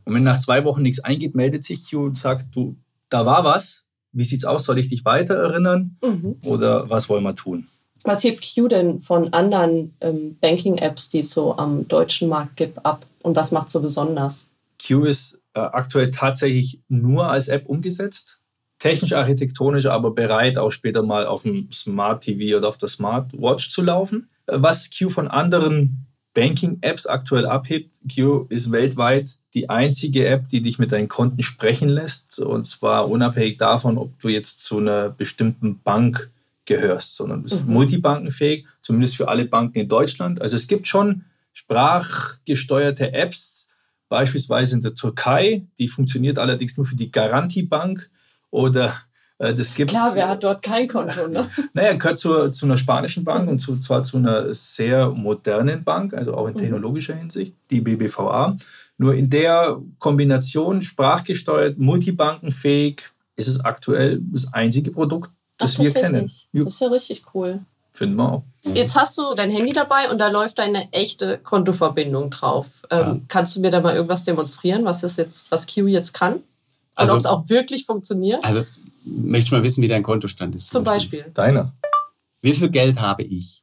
Und 0.06 0.14
wenn 0.14 0.22
nach 0.22 0.38
zwei 0.38 0.64
Wochen 0.64 0.82
nichts 0.82 1.00
eingeht, 1.00 1.34
meldet 1.34 1.64
sich 1.64 1.90
Q 1.90 2.06
und 2.06 2.18
sagt, 2.18 2.46
du, 2.56 2.76
da 3.10 3.26
war 3.26 3.44
was. 3.44 3.84
Wie 4.12 4.24
sieht's 4.24 4.46
aus? 4.46 4.64
Soll 4.64 4.78
ich 4.78 4.88
dich 4.88 5.04
weiter 5.04 5.34
erinnern? 5.34 5.96
Mhm. 6.02 6.36
Oder 6.44 6.88
was 6.88 7.10
wollen 7.10 7.24
wir 7.24 7.34
tun? 7.34 7.66
Was 8.04 8.24
hebt 8.24 8.44
Q 8.54 8.68
denn 8.68 9.00
von 9.00 9.32
anderen 9.32 9.94
ähm, 10.00 10.36
Banking-Apps, 10.40 11.10
die 11.10 11.20
es 11.20 11.30
so 11.30 11.56
am 11.56 11.86
deutschen 11.88 12.28
Markt 12.28 12.56
gibt, 12.56 12.84
ab? 12.84 13.06
Und 13.22 13.36
was 13.36 13.52
macht 13.52 13.70
so 13.70 13.80
besonders? 13.80 14.48
Q 14.84 15.04
ist 15.04 15.38
äh, 15.54 15.60
aktuell 15.60 16.10
tatsächlich 16.10 16.80
nur 16.88 17.30
als 17.30 17.48
App 17.48 17.68
umgesetzt. 17.68 18.38
Technisch, 18.78 19.12
architektonisch, 19.12 19.86
aber 19.86 20.10
bereit, 20.10 20.58
auch 20.58 20.72
später 20.72 21.02
mal 21.02 21.26
auf 21.26 21.42
dem 21.42 21.70
Smart 21.70 22.24
TV 22.24 22.56
oder 22.56 22.68
auf 22.68 22.78
der 22.78 22.88
Smartwatch 22.88 23.68
zu 23.68 23.82
laufen. 23.82 24.28
Was 24.46 24.90
Q 24.90 25.08
von 25.08 25.28
anderen 25.28 26.06
Banking-Apps 26.34 27.06
aktuell 27.06 27.46
abhebt, 27.46 27.94
Q 28.12 28.46
ist 28.48 28.72
weltweit 28.72 29.30
die 29.54 29.68
einzige 29.70 30.26
App, 30.26 30.48
die 30.48 30.62
dich 30.62 30.78
mit 30.78 30.90
deinen 30.90 31.08
Konten 31.08 31.42
sprechen 31.42 31.88
lässt. 31.88 32.40
Und 32.40 32.66
zwar 32.66 33.08
unabhängig 33.08 33.58
davon, 33.58 33.98
ob 33.98 34.18
du 34.20 34.28
jetzt 34.28 34.64
zu 34.64 34.78
einer 34.78 35.10
bestimmten 35.10 35.80
Bank 35.80 36.30
gehörst, 36.76 37.16
sondern 37.16 37.44
ist 37.44 37.66
multibankenfähig, 37.66 38.66
zumindest 38.80 39.16
für 39.16 39.28
alle 39.28 39.44
Banken 39.44 39.78
in 39.78 39.88
Deutschland. 39.88 40.40
Also 40.40 40.56
es 40.56 40.66
gibt 40.66 40.86
schon 40.86 41.24
sprachgesteuerte 41.52 43.12
Apps, 43.12 43.68
beispielsweise 44.08 44.76
in 44.76 44.82
der 44.82 44.94
Türkei, 44.94 45.66
die 45.78 45.88
funktioniert 45.88 46.38
allerdings 46.38 46.76
nur 46.76 46.86
für 46.86 46.96
die 46.96 47.10
Garantiebank 47.10 48.10
oder 48.50 48.94
äh, 49.38 49.54
das 49.54 49.74
gibt 49.74 49.90
Klar, 49.90 50.14
wer 50.14 50.28
hat 50.28 50.44
dort 50.44 50.62
kein 50.62 50.86
Konto, 50.86 51.28
ne? 51.28 51.48
naja, 51.74 51.94
gehört 51.94 52.18
zur, 52.18 52.52
zu 52.52 52.66
einer 52.66 52.76
spanischen 52.76 53.24
Bank 53.24 53.48
und 53.48 53.58
zu, 53.58 53.78
zwar 53.78 54.02
zu 54.02 54.18
einer 54.18 54.52
sehr 54.54 55.10
modernen 55.10 55.82
Bank, 55.84 56.14
also 56.14 56.34
auch 56.34 56.48
in 56.48 56.56
technologischer 56.56 57.14
Hinsicht, 57.14 57.54
die 57.70 57.80
BBVA. 57.80 58.56
Nur 58.98 59.14
in 59.14 59.28
der 59.30 59.80
Kombination 59.98 60.82
sprachgesteuert, 60.82 61.78
multibankenfähig, 61.78 63.02
ist 63.36 63.48
es 63.48 63.64
aktuell 63.64 64.20
das 64.30 64.52
einzige 64.52 64.90
Produkt, 64.90 65.30
das 65.62 65.76
Ach, 65.76 65.80
wir 65.80 65.92
kennen. 65.92 66.30
Ja, 66.52 66.64
Das 66.64 66.74
ist 66.74 66.80
ja 66.80 66.88
richtig 66.88 67.22
cool. 67.34 67.60
finden 67.92 68.16
wir 68.16 68.32
auch. 68.32 68.42
Jetzt 68.74 68.96
hast 68.96 69.16
du 69.18 69.34
dein 69.34 69.50
Handy 69.50 69.72
dabei 69.72 70.08
und 70.10 70.18
da 70.18 70.28
läuft 70.28 70.58
deine 70.58 70.92
echte 70.92 71.38
Kontoverbindung 71.38 72.30
drauf. 72.30 72.66
Ähm, 72.90 73.24
Kannst 73.28 73.56
du 73.56 73.60
mir 73.60 73.70
da 73.70 73.80
mal 73.80 73.94
irgendwas 73.94 74.24
demonstrieren, 74.24 74.84
was, 74.84 75.00
das 75.00 75.16
jetzt, 75.16 75.46
was 75.50 75.66
Q 75.66 75.86
jetzt 75.86 76.12
kann? 76.14 76.34
Und 76.34 76.42
Also- 76.94 77.12
ob 77.14 77.18
es 77.20 77.26
auch 77.26 77.48
wirklich 77.48 77.86
funktioniert? 77.86 78.44
Also 78.44 78.64
möchtest 79.04 79.50
du 79.52 79.56
mal 79.56 79.62
wissen, 79.62 79.82
wie 79.82 79.88
dein 79.88 80.02
Kontostand 80.02 80.54
ist? 80.54 80.70
Zum 80.70 80.84
Beispiel. 80.84 81.24
Deiner. 81.34 81.72
Wie 82.40 82.52
viel 82.52 82.68
Geld 82.70 83.00
habe 83.00 83.22
ich? 83.22 83.62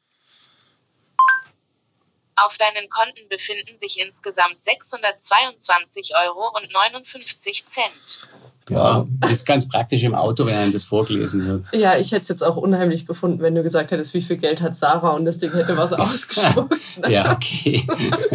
Auf 2.46 2.58
deinen 2.58 2.90
Konten 2.90 3.28
befinden 3.30 3.78
sich 3.78 4.00
insgesamt 4.00 4.62
622 4.62 6.14
Euro 6.26 6.52
und 6.56 6.72
59 6.72 7.66
Cent. 7.66 8.30
Ja, 8.70 9.06
das 9.20 9.32
ist 9.32 9.46
ganz 9.46 9.68
praktisch 9.68 10.04
im 10.04 10.14
Auto, 10.14 10.46
wenn 10.46 10.56
einem 10.56 10.72
das 10.72 10.84
vorgelesen 10.84 11.46
wird. 11.48 11.66
Ja, 11.74 11.98
ich 11.98 12.12
hätte 12.12 12.22
es 12.22 12.30
jetzt 12.30 12.44
auch 12.44 12.56
unheimlich 12.56 13.08
gefunden, 13.08 13.42
wenn 13.42 13.56
du 13.56 13.64
gesagt 13.64 13.92
hättest, 13.92 14.14
wie 14.14 14.22
viel 14.22 14.38
Geld 14.38 14.62
hat 14.62 14.76
Sarah 14.76 15.12
und 15.12 15.26
das 15.26 15.40
Ding 15.40 15.52
hätte 15.52 15.76
was 15.76 15.94
ausgespuckt. 15.94 16.76
Ja, 17.08 17.32
okay. 17.32 17.82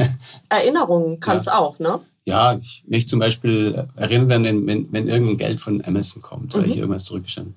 Erinnerungen 0.48 1.20
kann 1.20 1.36
es 1.36 1.48
auch, 1.48 1.78
ne? 1.78 2.00
Ja, 2.24 2.56
ich 2.56 2.84
möchte 2.88 3.10
zum 3.10 3.18
Beispiel 3.18 3.86
erinnern 3.96 4.44
wenn, 4.44 4.66
wenn, 4.66 4.92
wenn 4.92 5.08
irgendein 5.08 5.36
Geld 5.36 5.60
von 5.60 5.84
Amazon 5.84 6.22
kommt, 6.22 6.54
oder 6.54 6.64
ich 6.64 6.76
irgendwas 6.76 7.04
zurückgestellt 7.04 7.48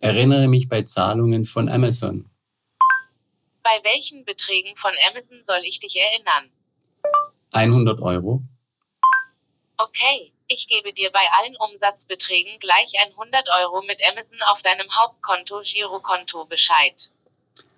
Erinnere 0.00 0.48
mich 0.48 0.68
bei 0.68 0.82
Zahlungen 0.82 1.46
von 1.46 1.70
Amazon. 1.70 2.26
Bei 3.64 3.80
welchen 3.82 4.24
Beträgen 4.26 4.76
von 4.76 4.92
Amazon 5.10 5.42
soll 5.42 5.60
ich 5.64 5.80
dich 5.80 5.96
erinnern? 5.96 6.50
100 7.52 8.00
Euro. 8.00 8.42
Okay, 9.78 10.32
ich 10.48 10.68
gebe 10.68 10.92
dir 10.92 11.10
bei 11.10 11.24
allen 11.40 11.56
Umsatzbeträgen 11.56 12.58
gleich 12.58 12.92
100 13.00 13.48
Euro 13.62 13.82
mit 13.86 13.98
Amazon 14.12 14.38
auf 14.52 14.60
deinem 14.62 14.86
Hauptkonto 14.94 15.60
Girokonto 15.64 16.44
Bescheid. 16.44 17.10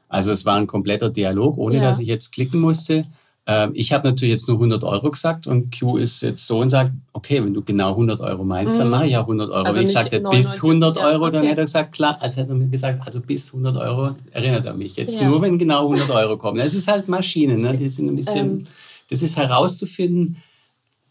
Also 0.08 0.32
es 0.32 0.44
war 0.44 0.56
ein 0.56 0.66
kompletter 0.66 1.08
Dialog, 1.08 1.56
ohne 1.56 1.76
Ja. 1.76 1.82
dass 1.82 2.00
ich 2.00 2.08
jetzt 2.08 2.32
klicken 2.32 2.60
musste. 2.60 3.06
Ähm, 3.48 3.70
Ich 3.74 3.92
habe 3.92 4.08
natürlich 4.08 4.32
jetzt 4.34 4.48
nur 4.48 4.56
100 4.56 4.82
Euro 4.82 5.10
gesagt 5.10 5.46
und 5.46 5.78
Q 5.78 5.96
ist 5.98 6.20
jetzt 6.22 6.46
so 6.46 6.58
und 6.60 6.68
sagt, 6.68 6.90
okay, 7.12 7.44
wenn 7.44 7.54
du 7.54 7.62
genau 7.62 7.90
100 7.94 8.20
Euro 8.20 8.44
meinst, 8.44 8.78
dann 8.78 8.88
Mhm. 8.88 8.90
mache 8.90 9.06
ich 9.06 9.16
auch 9.16 9.26
100 9.26 9.50
Euro. 9.50 9.64
Also 9.66 9.78
Wenn 9.78 9.86
ich 9.86 9.92
sagte 9.92 10.20
99, 10.20 10.52
bis 10.52 10.62
100 10.62 10.96
ja, 10.96 11.02
Euro, 11.04 11.30
dann 11.30 11.40
okay. 11.42 11.50
hätte 11.50 11.60
er 11.60 11.64
gesagt, 11.66 11.92
klar, 11.94 12.16
als 12.20 12.36
hätte 12.36 12.50
er 12.50 12.54
mir 12.56 12.66
gesagt, 12.68 13.00
also 13.06 13.20
bis 13.20 13.52
100 13.52 13.76
Euro 13.78 14.16
erinnert 14.32 14.64
er 14.66 14.74
mich. 14.74 14.96
Jetzt 14.96 15.20
Ja. 15.20 15.28
nur, 15.28 15.40
wenn 15.42 15.58
genau 15.58 15.84
100 15.88 16.10
Euro 16.10 16.36
kommen. 16.36 16.58
Das 16.58 16.74
ist 16.74 16.88
halt 16.88 17.08
Maschinen, 17.08 17.60
ne? 17.60 17.76
die 17.76 17.88
sind 17.88 18.08
ein 18.08 18.16
bisschen, 18.16 18.46
Ähm. 18.60 18.64
das 19.10 19.22
ist 19.22 19.36
herauszufinden, 19.36 20.42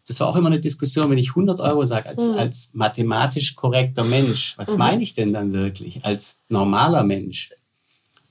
das 0.08 0.20
war 0.20 0.28
auch 0.28 0.36
immer 0.36 0.48
eine 0.50 0.60
Diskussion, 0.60 1.10
wenn 1.10 1.18
ich 1.18 1.30
100 1.36 1.60
Euro 1.62 1.84
sage, 1.86 2.08
als, 2.10 2.28
Mhm. 2.28 2.34
als 2.38 2.70
mathematisch 2.74 3.56
korrekter 3.56 4.04
Mensch, 4.04 4.54
was 4.58 4.78
meine 4.78 5.02
ich 5.02 5.14
denn 5.16 5.32
dann 5.34 5.54
wirklich 5.54 6.06
als 6.06 6.40
normaler 6.50 7.04
Mensch? 7.04 7.50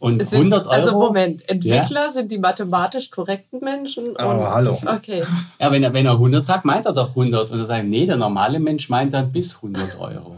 Und 0.04 0.20
Es 0.20 0.34
100 0.34 0.66
Euro. 0.66 0.70
Also 0.70 0.92
Moment, 0.99 1.49
Entwickler 1.49 2.11
sind 2.12 2.30
die 2.30 2.37
mathematisch 2.38 3.11
korrekten 3.11 3.61
Menschen. 3.61 4.14
Aber 4.18 4.34
und- 4.38 4.46
hallo. 4.54 4.76
Okay. 4.96 5.23
Ja, 5.58 5.70
wenn 5.73 5.82
er, 5.82 5.94
wenn 5.94 6.04
er 6.04 6.12
100 6.12 6.44
sagt, 6.44 6.66
meint 6.66 6.84
er 6.84 6.92
doch 6.92 7.11
100. 7.16 7.50
Und 7.50 7.58
er 7.58 7.64
sagt, 7.64 7.87
nee, 7.87 8.04
der 8.04 8.16
normale 8.18 8.61
Mensch 8.61 8.90
meint 8.90 9.14
dann 9.14 9.32
bis 9.32 9.54
100 9.56 9.99
Euro. 9.99 10.37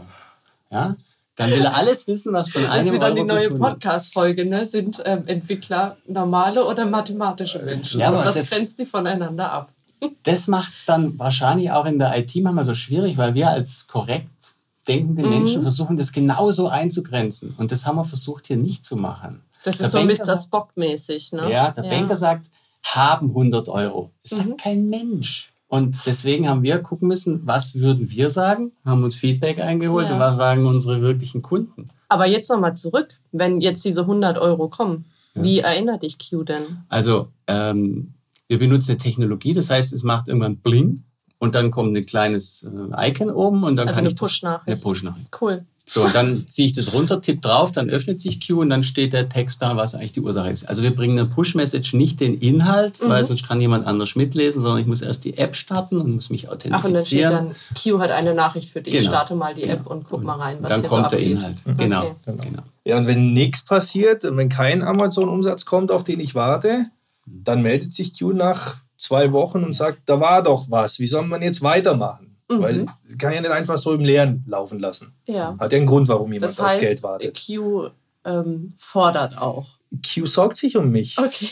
Ja? 0.71 0.95
Dann 1.35 1.51
will 1.51 1.65
er 1.65 1.75
alles 1.75 2.07
wissen, 2.07 2.31
was 2.31 2.47
von 2.49 2.61
Das 2.61 2.71
einem 2.71 2.93
ist 2.93 3.01
dann 3.01 3.15
die 3.15 3.23
neue 3.23 3.43
100. 3.49 3.59
Podcast-Folge, 3.59 4.45
ne? 4.45 4.65
Sind 4.65 5.01
ähm, 5.05 5.23
Entwickler 5.27 5.97
normale 6.07 6.63
oder 6.65 6.85
mathematische 6.85 7.59
Menschen? 7.59 7.99
Ja, 7.99 8.07
aber 8.07 8.19
Und 8.19 8.25
was 8.25 8.35
das- 8.37 8.49
grenzt 8.51 8.79
die 8.79 8.85
voneinander 8.85 9.51
ab? 9.51 9.69
Das 10.23 10.47
macht 10.47 10.75
es 10.75 10.85
dann 10.85 11.19
wahrscheinlich 11.19 11.71
auch 11.71 11.85
in 11.85 11.99
der 11.99 12.17
IT 12.17 12.33
manchmal 12.41 12.63
so 12.63 12.73
schwierig, 12.73 13.17
weil 13.17 13.33
wir 13.33 13.49
als 13.49 13.85
korrekt 13.87 14.55
denkende 14.87 15.23
Mhm. 15.23 15.29
Menschen 15.29 15.61
versuchen, 15.61 15.97
das 15.97 16.13
genauso 16.13 16.69
einzugrenzen. 16.69 17.53
Und 17.57 17.73
das 17.73 17.85
haben 17.85 17.97
wir 17.97 18.05
versucht, 18.05 18.47
hier 18.47 18.55
nicht 18.57 18.85
zu 18.85 18.95
machen. 18.95 19.41
Das 19.63 19.77
Der 19.77 19.85
ist 19.87 19.91
so 19.91 19.97
Banker 19.99 20.25
Mr. 20.25 20.37
Spock-mäßig, 20.37 21.33
ne? 21.33 21.51
Ja, 21.51 21.71
der 21.71 21.83
Banker 21.83 22.15
sagt, 22.15 22.47
haben 22.85 23.29
100 23.29 23.69
Euro. 23.69 24.11
Das 24.23 24.31
Mhm. 24.33 24.49
sagt 24.49 24.61
kein 24.61 24.89
Mensch. 24.89 25.51
Und 25.69 26.05
deswegen 26.05 26.47
haben 26.47 26.63
wir 26.63 26.79
gucken 26.79 27.09
müssen, 27.09 27.41
was 27.45 27.75
würden 27.75 28.09
wir 28.09 28.29
sagen, 28.29 28.71
haben 28.85 29.03
uns 29.03 29.17
Feedback 29.17 29.59
eingeholt 29.59 30.07
Ja. 30.07 30.13
und 30.13 30.19
was 30.19 30.37
sagen 30.37 30.65
unsere 30.65 31.01
wirklichen 31.01 31.41
Kunden. 31.41 31.89
Aber 32.07 32.25
jetzt 32.25 32.49
nochmal 32.49 32.73
zurück, 32.75 33.15
wenn 33.33 33.59
jetzt 33.59 33.83
diese 33.83 34.05
100 34.07 34.37
Euro 34.37 34.69
kommen. 34.69 35.05
Wie 35.33 35.59
erinnert 35.59 36.01
dich 36.03 36.17
Q 36.17 36.43
denn? 36.43 36.63
Also 36.89 37.27
ähm, 37.47 38.13
wir 38.47 38.57
benutzen 38.59 38.91
eine 38.91 38.97
Technologie, 38.97 39.53
das 39.53 39.69
heißt, 39.69 39.91
es 39.93 40.03
macht 40.03 40.29
irgendwann 40.29 40.57
Bling 40.57 41.03
und 41.37 41.53
dann 41.53 41.69
kommt 41.69 41.95
ein 41.95 42.05
kleines 42.05 42.63
äh, 42.63 43.09
Icon 43.09 43.29
oben 43.29 43.63
und 43.63 43.75
dann 43.75 43.87
Also 43.87 43.97
kann 43.97 44.05
eine 44.05 44.13
ich 44.13 44.15
Push-Nachricht. 44.15 44.67
Eine 44.67 44.77
Push-Nachricht. 44.77 45.27
Cool. 45.39 45.65
So, 45.89 46.03
und 46.03 46.13
dann 46.13 46.49
ziehe 46.49 46.65
ich 46.65 46.73
das 46.73 46.93
runter, 46.93 47.21
tipp 47.21 47.41
drauf, 47.41 47.71
dann 47.71 47.89
öffnet 47.89 48.19
sich 48.19 48.45
Q 48.45 48.59
und 48.59 48.69
dann 48.69 48.83
steht 48.83 49.13
der 49.13 49.29
Text 49.29 49.61
da, 49.61 49.77
was 49.77 49.95
eigentlich 49.95 50.11
die 50.11 50.19
Ursache 50.19 50.49
ist. 50.49 50.67
Also 50.67 50.83
wir 50.83 50.93
bringen 50.93 51.17
eine 51.17 51.25
Push-Message 51.29 51.93
nicht 51.93 52.19
den 52.19 52.33
Inhalt, 52.33 53.01
Mhm. 53.01 53.07
weil 53.07 53.25
sonst 53.25 53.47
kann 53.47 53.61
jemand 53.61 53.87
anders 53.87 54.17
mitlesen, 54.17 54.61
sondern 54.61 54.81
ich 54.81 54.85
muss 54.87 54.99
erst 55.01 55.23
die 55.23 55.37
App 55.37 55.55
starten 55.55 56.01
und 56.01 56.13
muss 56.13 56.29
mich 56.29 56.49
Ach, 56.49 56.51
und 56.51 56.65
dann 56.65 56.73
steht 56.75 56.83
authentifizieren. 57.27 57.31
dann, 57.33 57.55
Q 57.81 57.99
hat 58.01 58.11
eine 58.11 58.33
Nachricht 58.33 58.69
für 58.69 58.81
dich. 58.81 58.95
Genau. 58.95 59.07
Starte 59.09 59.35
mal 59.35 59.53
die 59.53 59.63
App 59.63 59.87
und 59.87 60.03
guck 60.03 60.23
mal 60.23 60.35
rein, 60.35 60.57
was 60.59 60.71
dann 60.71 60.81
hier 60.81 60.89
kommt 60.89 61.03
so 61.09 61.09
der 61.15 61.19
abgeht. 61.19 61.37
Inhalt. 61.37 61.55
Genau, 61.77 62.15
Okay. 62.27 62.37
genau. 62.49 62.63
Ja, 62.83 62.97
und 62.97 63.07
wenn 63.07 63.33
nichts 63.33 63.63
passiert, 63.63 64.23
wenn 64.25 64.49
kein 64.49 64.81
Amazon-Umsatz 64.81 65.63
kommt, 65.63 65.91
auf 65.91 66.03
den 66.03 66.19
ich 66.19 66.35
warte, 66.35 66.87
dann 67.25 67.61
meldet 67.61 67.93
sich 67.93 68.17
Q 68.17 68.33
nach 68.33 68.75
zwei 68.97 69.31
Wochen 69.31 69.63
und 69.63 69.73
sagt, 69.73 69.99
da 70.05 70.19
war 70.19 70.43
doch 70.43 70.65
was, 70.69 70.99
wie 70.99 71.07
soll 71.07 71.25
man 71.25 71.41
jetzt 71.41 71.61
weitermachen? 71.61 72.26
Mhm. 72.49 72.61
Weil 72.61 72.85
kann 73.17 73.33
ja 73.33 73.41
nicht 73.41 73.51
einfach 73.51 73.77
so 73.77 73.93
im 73.93 74.01
Leeren 74.01 74.43
laufen 74.47 74.79
lassen. 74.79 75.13
Ja. 75.25 75.55
Hat 75.59 75.71
ja 75.71 75.77
einen 75.77 75.87
Grund, 75.87 76.07
warum 76.07 76.31
jemand 76.31 76.51
Das 76.51 76.59
auf 76.59 76.67
heißt, 76.67 76.79
Geld 76.79 77.03
wartet. 77.03 77.39
Q 77.45 77.89
ähm, 78.25 78.73
fordert 78.77 79.37
auch. 79.37 79.67
Q 80.05 80.25
sorgt 80.25 80.57
sich 80.57 80.77
um 80.77 80.89
mich. 80.91 81.17
Okay. 81.17 81.49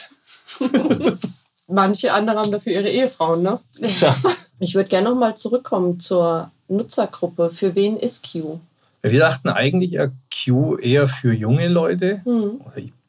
Manche 1.67 2.13
andere 2.13 2.37
haben 2.39 2.51
dafür 2.51 2.73
ihre 2.73 2.89
Ehefrauen, 2.89 3.41
ne? 3.41 3.59
Ja. 3.79 4.15
Ich 4.59 4.75
würde 4.75 4.87
gerne 4.89 5.09
nochmal 5.09 5.35
zurückkommen 5.35 5.99
zur 5.99 6.51
Nutzergruppe. 6.67 7.49
Für 7.49 7.75
wen 7.75 7.97
ist 7.97 8.31
Q? 8.31 8.59
Wir 9.01 9.19
dachten 9.19 9.49
eigentlich 9.49 9.91
ja 9.91 10.07
Q 10.33 10.77
eher 10.77 11.07
für 11.07 11.33
junge 11.33 11.67
Leute, 11.67 12.21
Mhm. 12.25 12.61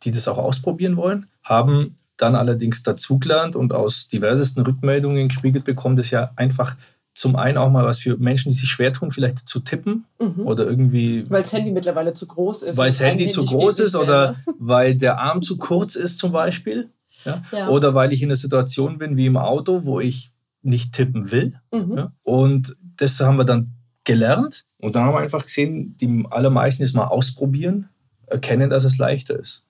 die 0.03 0.11
das 0.11 0.27
auch 0.29 0.39
ausprobieren 0.39 0.97
wollen, 0.97 1.27
haben 1.43 1.95
dann 2.17 2.35
allerdings 2.35 2.83
dazugelernt 2.83 3.57
und 3.57 3.73
aus 3.73 4.09
diversesten 4.09 4.63
Rückmeldungen 4.63 5.29
gespiegelt 5.29 5.65
bekommen, 5.65 5.97
das 5.97 6.11
ja 6.11 6.31
einfach 6.37 6.77
zum 7.17 7.35
einen 7.35 7.57
auch 7.57 7.71
mal 7.71 7.85
was 7.85 7.99
für 7.99 8.19
Menschen, 8.19 8.51
die 8.51 8.57
sich 8.57 8.69
schwer 8.69 8.93
tun, 8.93 9.11
vielleicht 9.11 9.49
zu 9.49 9.61
tippen 9.61 10.05
oder 10.45 10.67
irgendwie, 10.67 11.25
Weil 11.31 11.43
das 11.43 11.53
Handy 11.55 11.73
mittlerweile 11.73 12.13
zu 12.13 12.27
groß 12.27 12.63
ist. 12.65 12.77
weil 12.77 12.91
das 12.91 13.01
ein 13.01 13.09
Handy 13.09 13.29
zu 13.29 13.43
groß 13.43 13.81
ist 13.81 13.97
oder 13.97 14.37
weil 14.59 14.95
der 14.95 15.19
Arm 15.19 15.41
zu 15.41 15.57
kurz 15.57 15.97
ist 15.97 16.19
zum 16.19 16.31
Beispiel. 16.33 16.91
Ja? 17.25 17.43
Ja. 17.53 17.69
Oder 17.71 17.95
weil 17.95 18.13
ich 18.13 18.21
in 18.23 18.29
einer 18.29 18.37
Situation 18.37 18.99
bin 18.99 19.17
wie 19.17 19.27
im 19.27 19.39
Auto, 19.39 19.85
wo 19.85 19.99
ich 19.99 20.31
nicht 20.63 20.93
tippen 20.93 21.31
will. 21.33 21.55
Mhm. 21.73 21.97
Ja? 21.97 22.13
Und 22.23 22.77
das 22.99 23.19
haben 23.21 23.39
wir 23.39 23.45
dann 23.45 23.73
gelernt. 24.05 24.65
Und 24.79 24.95
dann 24.95 25.05
haben 25.05 25.15
wir 25.15 25.21
einfach 25.21 25.43
gesehen, 25.43 25.97
die 25.99 26.25
allermeisten 26.31 26.83
es 26.83 26.93
mal 26.93 27.07
ausprobieren, 27.07 27.89
erkennen, 28.27 28.69
dass 28.69 28.85
es 28.85 28.99
leichter 28.99 29.39
ist. 29.39 29.63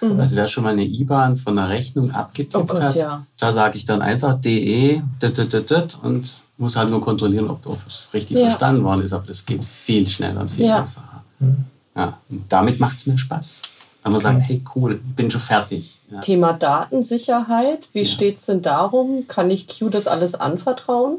Also 0.00 0.36
wer 0.36 0.46
schon 0.46 0.64
mal 0.64 0.72
eine 0.72 0.84
IBAN 0.84 1.36
von 1.36 1.58
einer 1.58 1.68
Rechnung 1.68 2.10
abgetippt 2.12 2.56
Oh 2.56 2.64
Gott, 2.64 2.80
hat, 2.80 2.94
ja. 2.96 3.26
da 3.38 3.52
sage 3.52 3.76
ich 3.76 3.84
dann 3.84 4.02
einfach 4.02 4.40
DE 4.40 5.02
dit, 5.22 5.38
dit, 5.38 5.52
dit, 5.52 5.70
dit, 5.70 5.98
und 6.02 6.42
muss 6.56 6.76
halt 6.76 6.90
nur 6.90 7.00
kontrollieren, 7.00 7.48
ob 7.48 7.62
das 7.62 8.08
richtig 8.14 8.36
Ja. 8.36 8.44
verstanden 8.44 8.82
worden 8.84 9.02
ist. 9.02 9.12
Aber 9.12 9.26
das 9.26 9.44
geht 9.44 9.64
viel 9.64 10.08
schneller 10.08 10.40
und 10.42 10.50
viel 10.50 10.66
Ja. 10.66 10.80
einfacher. 10.80 11.24
Ja, 11.96 12.18
und 12.30 12.44
damit 12.48 12.80
macht 12.80 12.98
es 12.98 13.06
mir 13.06 13.18
Spaß. 13.18 13.62
Wenn 14.02 14.12
man 14.12 14.20
sagt, 14.20 14.42
hey 14.48 14.62
cool, 14.74 15.00
ich 15.04 15.14
bin 15.16 15.30
schon 15.30 15.40
fertig. 15.40 15.98
Ja. 16.10 16.20
Thema 16.20 16.52
Datensicherheit. 16.52 17.88
Wie 17.92 18.04
steht's 18.04 18.46
denn 18.46 18.60
darum? 18.62 19.26
Kann 19.28 19.50
ich 19.50 19.66
Q 19.66 19.88
das 19.88 20.06
alles 20.06 20.34
anvertrauen? 20.34 21.18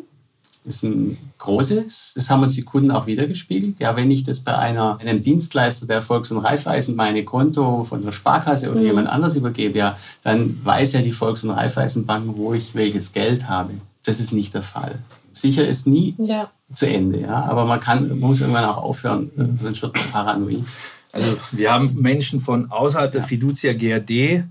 ist 0.68 0.84
ein 0.84 1.18
großes, 1.38 2.14
das 2.16 2.30
haben 2.32 2.42
uns 2.42 2.54
die 2.56 2.64
Kunden 2.64 2.90
auch 2.90 3.06
wiedergespiegelt. 3.06 3.80
Ja, 3.80 3.96
wenn 3.96 4.10
ich 4.10 4.24
das 4.24 4.40
bei 4.40 4.58
einer, 4.58 4.98
einem 5.00 5.22
Dienstleister 5.22 5.86
der 5.86 6.02
Volks- 6.02 6.32
und 6.32 6.40
Raiffeisen 6.40 6.96
meine 6.96 7.24
Konto 7.24 7.84
von 7.84 8.04
der 8.04 8.12
Sparkasse 8.12 8.72
oder 8.72 8.82
jemand 8.82 9.08
anders 9.08 9.36
übergebe, 9.36 9.78
ja, 9.78 9.96
dann 10.24 10.60
weiß 10.64 10.94
ja 10.94 11.02
die 11.04 11.12
Volks- 11.12 11.44
und 11.44 11.52
Raiffeisenbanken, 11.52 12.36
wo 12.36 12.54
ich 12.54 12.74
welches 12.74 13.14
Geld 13.14 13.48
habe. 13.48 13.74
Das 14.06 14.20
ist 14.20 14.34
nicht 14.34 14.56
der 14.56 14.64
Fall. 14.64 14.98
Sicher 15.36 15.68
ist 15.68 15.86
nie 15.88 16.16
Ja. 16.18 16.52
zu 16.74 16.88
Ende, 16.88 17.20
ja, 17.22 17.44
aber 17.44 17.66
man 17.66 17.80
kann, 17.80 18.08
man 18.08 18.20
muss 18.20 18.42
irgendwann 18.42 18.66
auch 18.66 18.78
aufhören, 18.78 19.30
sonst 19.62 19.82
wird 19.82 19.96
man 19.96 20.12
paranoid. 20.12 20.64
Also 21.12 21.38
wir 21.52 21.72
haben 21.72 21.94
Menschen 21.96 22.42
von 22.42 22.72
außerhalb 22.72 23.12
der 23.12 23.24
Fiducia 23.24 23.74
GRD, 23.74 24.46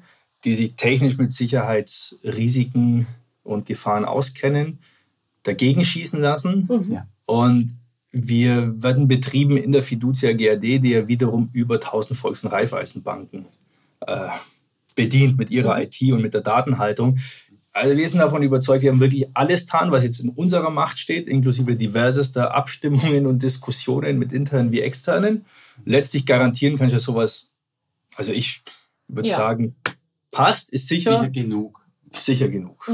die 0.44 0.54
sich 0.54 0.74
technisch 0.76 1.18
mit 1.18 1.32
Sicherheitsrisiken 1.32 3.06
und 3.42 3.66
Gefahren 3.66 4.04
auskennen, 4.04 4.78
dagegen 5.42 5.84
schießen 5.84 6.20
lassen. 6.20 6.68
Ja. 6.90 7.06
Und 7.26 7.76
wir 8.12 8.80
werden 8.82 9.08
betrieben 9.08 9.56
in 9.56 9.72
der 9.72 9.82
Fiducia 9.82 10.32
GRD, 10.32 10.78
die 10.78 10.90
ja 10.90 11.08
wiederum 11.08 11.50
über 11.52 11.74
1000 11.80 12.16
Volks- 12.18 12.44
und 12.44 12.52
Raiffeisenbanken 12.52 13.46
äh, 14.06 14.28
bedient 14.94 15.36
mit 15.36 15.50
ihrer 15.50 15.82
IT 15.82 16.00
und 16.12 16.22
mit 16.22 16.32
der 16.34 16.40
Datenhaltung. 16.42 17.18
Also 17.76 17.96
wir 17.96 18.08
sind 18.08 18.20
davon 18.20 18.42
überzeugt, 18.44 18.82
wir 18.82 18.92
haben 18.92 19.00
wirklich 19.00 19.26
alles 19.34 19.62
getan, 19.66 19.90
was 19.90 20.04
jetzt 20.04 20.20
in 20.20 20.28
unserer 20.28 20.70
Macht 20.70 20.96
steht, 20.98 21.26
inklusive 21.26 21.74
diversester 21.74 22.54
Abstimmungen 22.54 23.26
und 23.26 23.42
Diskussionen 23.42 24.16
mit 24.16 24.32
internen 24.32 24.70
wie 24.70 24.80
externen. 24.80 25.44
Letztlich 25.84 26.24
garantieren 26.24 26.78
kann 26.78 26.86
ich 26.86 26.92
ja 26.92 27.00
sowas, 27.00 27.46
also 28.14 28.30
ich 28.30 28.62
würde 29.08 29.28
Ja. 29.28 29.36
sagen, 29.38 29.74
passt, 30.30 30.70
ist 30.70 30.86
sicher, 30.86 31.18
Sicher 31.18 31.30
genug. 31.30 31.80
sicher 32.12 32.48
genug. 32.48 32.88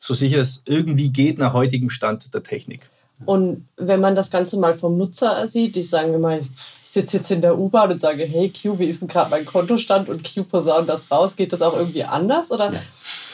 So 0.00 0.14
sicher 0.14 0.38
es 0.40 0.62
irgendwie 0.66 1.10
geht 1.10 1.38
nach 1.38 1.52
heutigem 1.54 1.88
Stand 1.88 2.34
der 2.34 2.42
Technik. 2.42 2.90
Und 3.26 3.68
wenn 3.76 4.00
man 4.00 4.16
das 4.16 4.32
Ganze 4.32 4.58
mal 4.58 4.74
vom 4.74 4.98
Nutzer 4.98 5.46
sieht, 5.46 5.76
ich 5.76 5.88
sage 5.88 6.18
mal, 6.18 6.40
ich 6.40 6.90
sitze 6.90 7.18
jetzt 7.18 7.30
in 7.30 7.40
der 7.40 7.56
U-Bahn 7.56 7.92
und 7.92 8.00
sage, 8.00 8.24
hey 8.24 8.50
Q, 8.50 8.80
wie 8.80 8.86
ist 8.86 9.00
denn 9.00 9.08
gerade 9.08 9.30
mein 9.30 9.44
Kontostand 9.44 10.08
und 10.08 10.24
Q 10.24 10.42
posaunt 10.42 10.88
das 10.88 11.08
raus, 11.10 11.36
geht 11.36 11.52
das 11.52 11.62
auch 11.62 11.76
irgendwie 11.76 12.02
anders? 12.02 12.50
Oder? 12.50 12.72
Ja. 12.72 12.80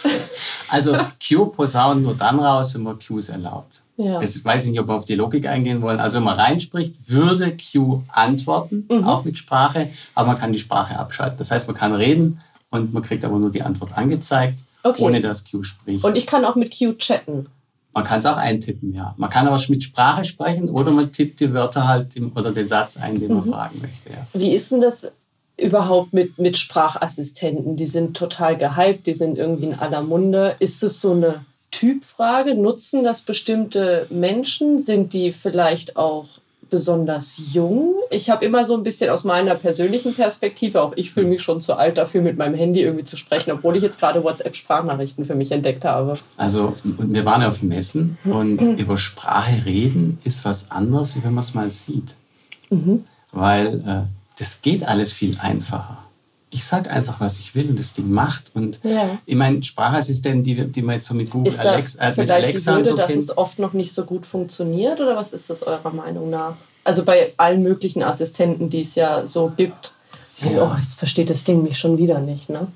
Also 0.70 0.96
Q 1.28 1.46
posaunt 1.46 2.02
nur 2.02 2.14
dann 2.14 2.38
raus, 2.38 2.74
wenn 2.74 2.82
man 2.82 2.98
Qs 2.98 3.28
erlaubt. 3.28 3.82
Ja. 3.96 4.20
Jetzt 4.20 4.44
weiß 4.44 4.64
ich 4.64 4.70
nicht, 4.70 4.80
ob 4.80 4.88
wir 4.88 4.94
auf 4.94 5.04
die 5.04 5.14
Logik 5.14 5.46
eingehen 5.46 5.82
wollen. 5.82 6.00
Also 6.00 6.16
wenn 6.16 6.24
man 6.24 6.38
reinspricht, 6.38 7.10
würde 7.10 7.56
Q 7.56 8.02
antworten, 8.08 8.86
Mhm. 8.90 9.04
auch 9.04 9.24
mit 9.24 9.36
Sprache, 9.38 9.88
aber 10.14 10.28
man 10.28 10.38
kann 10.38 10.52
die 10.52 10.58
Sprache 10.58 10.98
abschalten. 10.98 11.36
Das 11.38 11.50
heißt, 11.50 11.66
man 11.66 11.76
kann 11.76 11.94
reden 11.94 12.40
und 12.70 12.92
man 12.94 13.02
kriegt 13.02 13.24
aber 13.24 13.38
nur 13.38 13.50
die 13.50 13.62
Antwort 13.62 13.96
angezeigt, 13.98 14.60
Okay. 14.82 15.02
ohne 15.02 15.20
dass 15.20 15.44
Q 15.44 15.62
spricht. 15.62 16.04
Und 16.04 16.16
ich 16.16 16.26
kann 16.26 16.44
auch 16.44 16.54
mit 16.56 16.76
Q 16.76 16.94
chatten. 16.94 17.46
Man 17.92 18.04
kann 18.04 18.20
es 18.20 18.26
auch 18.26 18.36
eintippen, 18.36 18.94
ja. 18.94 19.14
Man 19.18 19.28
kann 19.28 19.48
aber 19.48 19.60
mit 19.68 19.82
Sprache 19.82 20.24
sprechen 20.24 20.68
oder 20.70 20.92
man 20.92 21.10
tippt 21.10 21.40
die 21.40 21.52
Wörter 21.52 21.88
halt 21.88 22.14
im, 22.16 22.30
oder 22.36 22.52
den 22.52 22.68
Satz 22.68 22.96
ein, 22.96 23.18
den 23.18 23.34
man 23.34 23.42
fragen 23.42 23.80
möchte. 23.80 24.10
Ja. 24.10 24.26
Wie 24.32 24.52
ist 24.52 24.70
denn 24.70 24.80
das 24.80 25.10
überhaupt 25.60 26.12
mit, 26.12 26.38
mit 26.38 26.56
Sprachassistenten? 26.58 27.76
Die 27.76 27.86
sind 27.86 28.16
total 28.16 28.56
gehypt, 28.56 29.06
die 29.06 29.14
sind 29.14 29.38
irgendwie 29.38 29.66
in 29.66 29.74
aller 29.74 30.02
Munde. 30.02 30.56
Ist 30.58 30.82
es 30.82 31.00
so 31.00 31.12
eine 31.12 31.44
Typfrage? 31.70 32.54
Nutzen 32.54 33.04
das 33.04 33.22
bestimmte 33.22 34.06
Menschen? 34.10 34.78
Sind 34.78 35.12
die 35.12 35.32
vielleicht 35.32 35.96
auch 35.96 36.26
besonders 36.70 37.40
jung? 37.52 37.94
Ich 38.10 38.30
habe 38.30 38.44
immer 38.44 38.64
so 38.64 38.74
ein 38.76 38.84
bisschen 38.84 39.10
aus 39.10 39.24
meiner 39.24 39.56
persönlichen 39.56 40.14
Perspektive, 40.14 40.80
auch 40.82 40.92
ich 40.94 41.10
fühle 41.10 41.26
mich 41.26 41.42
schon 41.42 41.60
zu 41.60 41.74
alt 41.74 41.98
dafür, 41.98 42.22
mit 42.22 42.38
meinem 42.38 42.54
Handy 42.54 42.80
irgendwie 42.82 43.04
zu 43.04 43.16
sprechen, 43.16 43.50
obwohl 43.50 43.76
ich 43.76 43.82
jetzt 43.82 43.98
gerade 43.98 44.22
WhatsApp-Sprachnachrichten 44.22 45.24
für 45.24 45.34
mich 45.34 45.50
entdeckt 45.50 45.84
habe. 45.84 46.14
Also 46.36 46.74
wir 46.84 47.24
waren 47.24 47.42
ja 47.42 47.48
auf 47.48 47.62
Messen 47.62 48.18
und 48.24 48.60
Mhm. 48.60 48.76
über 48.76 48.96
Sprache 48.96 49.64
reden 49.66 50.18
ist 50.24 50.44
was 50.44 50.70
anderes, 50.70 51.16
wie 51.16 51.24
wenn 51.24 51.34
man 51.34 51.42
es 51.42 51.54
mal 51.54 51.70
sieht. 51.70 52.14
Mhm. 52.70 53.04
Weil 53.32 53.66
äh, 53.86 54.19
das 54.40 54.62
geht 54.62 54.84
alles 54.88 55.12
viel 55.12 55.38
einfacher. 55.38 55.98
Ich 56.52 56.64
sage 56.64 56.90
einfach, 56.90 57.20
was 57.20 57.38
ich 57.38 57.54
will 57.54 57.68
und 57.70 57.78
das 57.78 57.92
Ding 57.92 58.10
macht. 58.10 58.50
Und 58.54 58.80
Ja. 58.82 59.18
ich 59.24 59.36
meine, 59.36 59.62
Sprachassistenten, 59.62 60.42
die, 60.42 60.56
wir- 60.56 60.64
die 60.64 60.82
man 60.82 60.96
jetzt 60.96 61.06
so 61.06 61.14
mit 61.14 61.30
Google 61.30 61.56
Alexa, 61.56 62.02
äh, 62.02 62.06
mit 62.08 62.14
vielleicht 62.14 62.28
die 62.28 62.32
Alexa 62.32 62.70
und 62.72 62.76
Hürde, 62.78 62.90
so 62.90 62.96
dass 62.96 63.06
kennt, 63.12 63.22
es 63.22 63.38
oft 63.38 63.58
noch 63.60 63.72
nicht 63.72 63.92
so 63.94 64.04
gut 64.04 64.26
funktioniert 64.26 64.98
oder 64.98 65.14
was 65.16 65.32
ist 65.32 65.48
das 65.50 65.62
eurer 65.62 65.92
Meinung 65.92 66.28
nach? 66.30 66.56
Also 66.82 67.04
bei 67.04 67.32
allen 67.36 67.62
möglichen 67.62 68.02
Assistenten, 68.02 68.68
die 68.70 68.80
es 68.80 68.96
ja 68.96 69.24
so 69.26 69.52
gibt. 69.56 69.92
Oh, 70.44 70.70
jetzt 70.76 70.98
versteht 70.98 71.28
das 71.30 71.44
Ding 71.44 71.62
mich 71.62 71.78
schon 71.78 71.98
wieder 71.98 72.18
nicht. 72.18 72.48
Ne? 72.50 72.66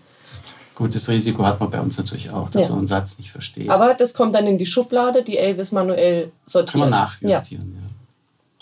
gut, 0.76 0.92
das 0.94 1.08
Risiko 1.08 1.44
hat 1.46 1.60
man 1.60 1.70
bei 1.70 1.80
uns 1.80 1.96
natürlich 1.98 2.30
auch, 2.30 2.50
dass 2.50 2.64
Ja. 2.66 2.70
man 2.70 2.78
einen 2.80 2.86
Satz 2.88 3.16
nicht 3.18 3.30
versteht. 3.30 3.70
Aber 3.70 3.94
das 3.94 4.12
kommt 4.12 4.34
dann 4.34 4.46
in 4.48 4.58
die 4.58 4.66
Schublade, 4.66 5.22
die 5.22 5.38
Elvis 5.38 5.70
manuell 5.72 6.32
sortiert. 6.46 6.72
Kann 6.72 6.80
man 6.80 6.90
Ja. 6.90 6.98
nachjustieren. 6.98 7.80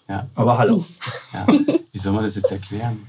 Ja. 0.09 0.15
Ja. 0.17 0.27
Aber 0.35 0.59
hallo. 0.59 0.85
Ja, 1.33 1.47
wie 1.93 1.99
soll 1.99 2.13
man 2.13 2.25
das 2.25 2.37
jetzt 2.37 2.51
erklären? 2.51 3.07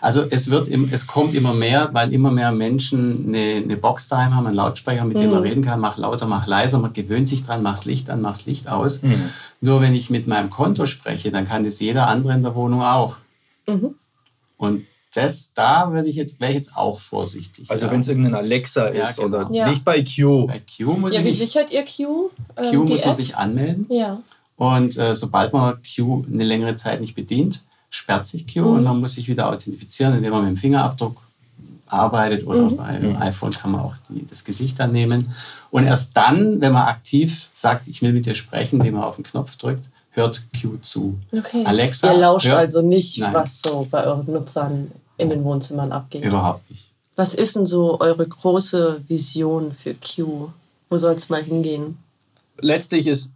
Also 0.00 0.24
es 0.30 0.50
wird, 0.50 0.68
im, 0.68 0.88
es 0.92 1.06
kommt 1.06 1.34
immer 1.34 1.52
mehr, 1.52 1.90
weil 1.92 2.12
immer 2.12 2.30
mehr 2.30 2.52
Menschen 2.52 3.26
eine, 3.28 3.56
eine 3.56 3.76
Box 3.76 4.06
daheim 4.08 4.34
haben, 4.34 4.46
einen 4.46 4.54
Lautsprecher, 4.56 5.04
mit 5.04 5.18
dem 5.18 5.30
man 5.30 5.42
reden 5.42 5.62
kann, 5.64 5.80
mach 5.80 5.98
lauter, 5.98 6.26
mach 6.26 6.46
leiser, 6.46 6.78
man 6.78 6.92
gewöhnt 6.92 7.28
sich 7.28 7.42
dran, 7.42 7.62
mach's 7.62 7.84
Licht 7.84 8.08
an, 8.08 8.20
mach's 8.20 8.46
Licht 8.46 8.68
aus. 8.68 9.00
Nur 9.60 9.80
wenn 9.80 9.94
ich 9.94 10.10
mit 10.10 10.26
meinem 10.26 10.48
Konto 10.48 10.86
spreche, 10.86 11.30
dann 11.32 11.46
kann 11.48 11.64
das 11.64 11.80
jeder 11.80 12.06
andere 12.06 12.34
in 12.34 12.42
der 12.42 12.54
Wohnung 12.54 12.82
auch. 12.82 13.16
Und 14.56 14.86
das, 15.14 15.52
da 15.54 15.92
würde 15.92 16.08
ich 16.08 16.16
jetzt, 16.16 16.40
wäre 16.40 16.50
ich 16.50 16.56
jetzt 16.56 16.76
auch 16.76 16.98
vorsichtig. 16.98 17.70
Also 17.70 17.86
ja. 17.86 17.92
wenn 17.92 18.00
es 18.00 18.08
irgendein 18.08 18.34
Alexa 18.34 18.92
Ja, 18.92 19.04
ist 19.04 19.16
genau. 19.18 19.28
oder 19.46 19.48
Ja. 19.52 19.68
nicht 19.68 19.84
bei 19.84 20.02
Q. 20.02 20.46
bei 20.46 20.60
Q 20.60 20.94
muss 20.94 21.12
Ja, 21.12 21.20
ich 21.20 21.26
wie 21.26 21.32
sichert 21.34 21.70
ihr 21.70 21.84
Q? 21.84 22.30
ähm, 22.56 22.64
Q 22.70 22.84
muss 22.84 23.00
man 23.02 23.10
App? 23.10 23.14
sich 23.16 23.36
anmelden. 23.36 23.86
Ja. 23.90 24.20
Und 24.56 24.96
äh, 24.96 25.14
sobald 25.14 25.52
man 25.52 25.76
Q 25.82 26.24
eine 26.32 26.44
längere 26.44 26.74
Zeit 26.76 27.00
nicht 27.00 27.14
bedient, 27.14 27.62
sperrt 27.94 28.26
sich 28.26 28.52
Q 28.52 28.60
und 28.60 28.82
man 28.82 28.98
muss 28.98 29.14
sich 29.14 29.28
wieder 29.28 29.48
authentifizieren, 29.48 30.16
indem 30.16 30.32
man 30.32 30.42
mit 30.42 30.50
dem 30.50 30.56
Fingerabdruck 30.56 31.22
arbeitet 31.86 32.44
oder 32.44 32.68
bei 32.70 32.98
dem 32.98 33.16
iPhone 33.16 33.52
kann 33.52 33.70
man 33.70 33.82
auch 33.82 33.94
die, 34.08 34.26
das 34.26 34.42
Gesicht 34.44 34.80
annehmen. 34.80 35.32
Und 35.70 35.84
erst 35.84 36.16
dann, 36.16 36.60
wenn 36.60 36.72
man 36.72 36.88
aktiv 36.88 37.48
sagt, 37.52 37.86
ich 37.86 38.02
will 38.02 38.12
mit 38.12 38.26
dir 38.26 38.34
sprechen, 38.34 38.80
indem 38.80 38.94
man 38.94 39.04
auf 39.04 39.14
den 39.14 39.24
Knopf 39.24 39.54
drückt, 39.56 39.86
hört 40.10 40.42
Q 40.60 40.78
zu. 40.80 41.20
Okay. 41.30 41.64
Alexa 41.64 42.12
ihr 42.12 42.18
lauscht 42.18 42.48
hört, 42.48 42.58
also 42.58 42.82
nicht, 42.82 43.18
Nein. 43.18 43.32
was 43.32 43.62
so 43.62 43.86
bei 43.88 44.04
euren 44.04 44.32
Nutzern 44.32 44.90
in 45.16 45.30
den 45.30 45.44
Wohnzimmern 45.44 45.92
abgeht. 45.92 46.24
Überhaupt 46.24 46.68
nicht. 46.70 46.90
Was 47.14 47.34
ist 47.34 47.54
denn 47.54 47.66
so 47.66 48.00
eure 48.00 48.26
große 48.26 49.02
Vision 49.06 49.72
für 49.72 49.94
Q? 49.94 50.50
Wo 50.90 50.96
soll 50.96 51.14
es 51.14 51.28
mal 51.28 51.44
hingehen? 51.44 51.98
Letztlich 52.60 53.06
ist, 53.06 53.32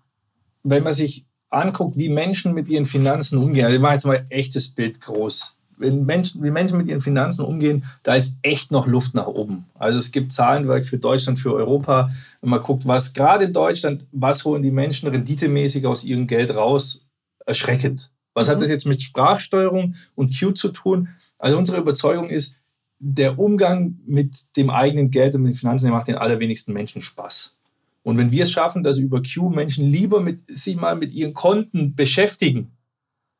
wenn 0.64 0.83
man 0.83 0.92
sich 0.92 1.24
anguckt, 1.50 1.96
wie 1.96 2.08
Menschen 2.08 2.54
mit 2.54 2.68
ihren 2.68 2.87
Finanzen 2.87 3.38
umgehen, 3.38 3.64
also 3.64 3.76
ich 3.76 3.82
mache 3.82 3.94
jetzt 3.94 4.06
mal 4.06 4.18
ein 4.18 4.30
echtes 4.30 4.68
Bild 4.68 5.00
groß. 5.00 5.54
Wenn 5.78 6.04
Menschen, 6.04 6.42
wie 6.42 6.50
Menschen 6.50 6.76
mit 6.76 6.88
ihren 6.88 7.00
Finanzen 7.00 7.44
umgehen, 7.44 7.84
da 8.02 8.14
ist 8.14 8.38
echt 8.42 8.72
noch 8.72 8.88
Luft 8.88 9.14
nach 9.14 9.28
oben. 9.28 9.64
Also 9.74 9.98
es 9.98 10.11
gibt 10.11 10.32
Zahlenwerk 10.32 10.84
für 10.84 10.98
Deutschland, 10.98 11.38
für 11.38 11.54
Europa. 11.54 12.08
Wenn 12.40 12.50
man 12.50 12.61
guckt, 12.62 12.87
was 12.87 13.12
gerade 13.12 13.44
in 13.44 13.52
Deutschland, 13.52 14.04
was 14.11 14.44
holen 14.44 14.62
die 14.62 14.72
Menschen 14.72 15.08
renditemäßig 15.08 15.87
aus 15.87 16.02
ihrem 16.02 16.26
Geld 16.26 16.54
raus, 16.54 17.06
erschreckend. 17.46 18.11
Was 18.34 18.48
hat 18.48 18.61
das 18.61 18.68
jetzt 18.68 18.87
mit 18.87 19.02
Sprachsteuerung 19.02 19.94
und 20.16 20.37
Q 20.38 20.50
zu 20.50 20.70
tun? 20.70 21.08
Also 21.38 21.56
unsere 21.56 21.78
Überzeugung 21.78 22.28
ist, 22.28 22.54
der 22.98 23.38
Umgang 23.38 23.98
mit 24.04 24.56
dem 24.56 24.70
eigenen 24.70 25.11
Geld 25.11 25.34
und 25.34 25.42
mit 25.42 25.52
den 25.52 25.58
Finanzen 25.58 25.87
der 25.87 25.94
macht 25.94 26.08
den 26.08 26.16
allerwenigsten 26.16 26.72
Menschen 26.72 27.02
Spaß. 27.02 27.58
Und 28.02 28.16
wenn 28.16 28.30
wir 28.30 28.44
es 28.44 28.52
schaffen, 28.52 28.82
dass 28.82 28.98
über 28.98 29.22
Q 29.22 29.50
Menschen 29.50 29.90
lieber 29.90 30.20
mit, 30.20 30.46
sich 30.46 30.76
mal 30.76 30.96
mit 30.96 31.12
ihren 31.12 31.34
Konten 31.34 31.94
beschäftigen, 31.94 32.70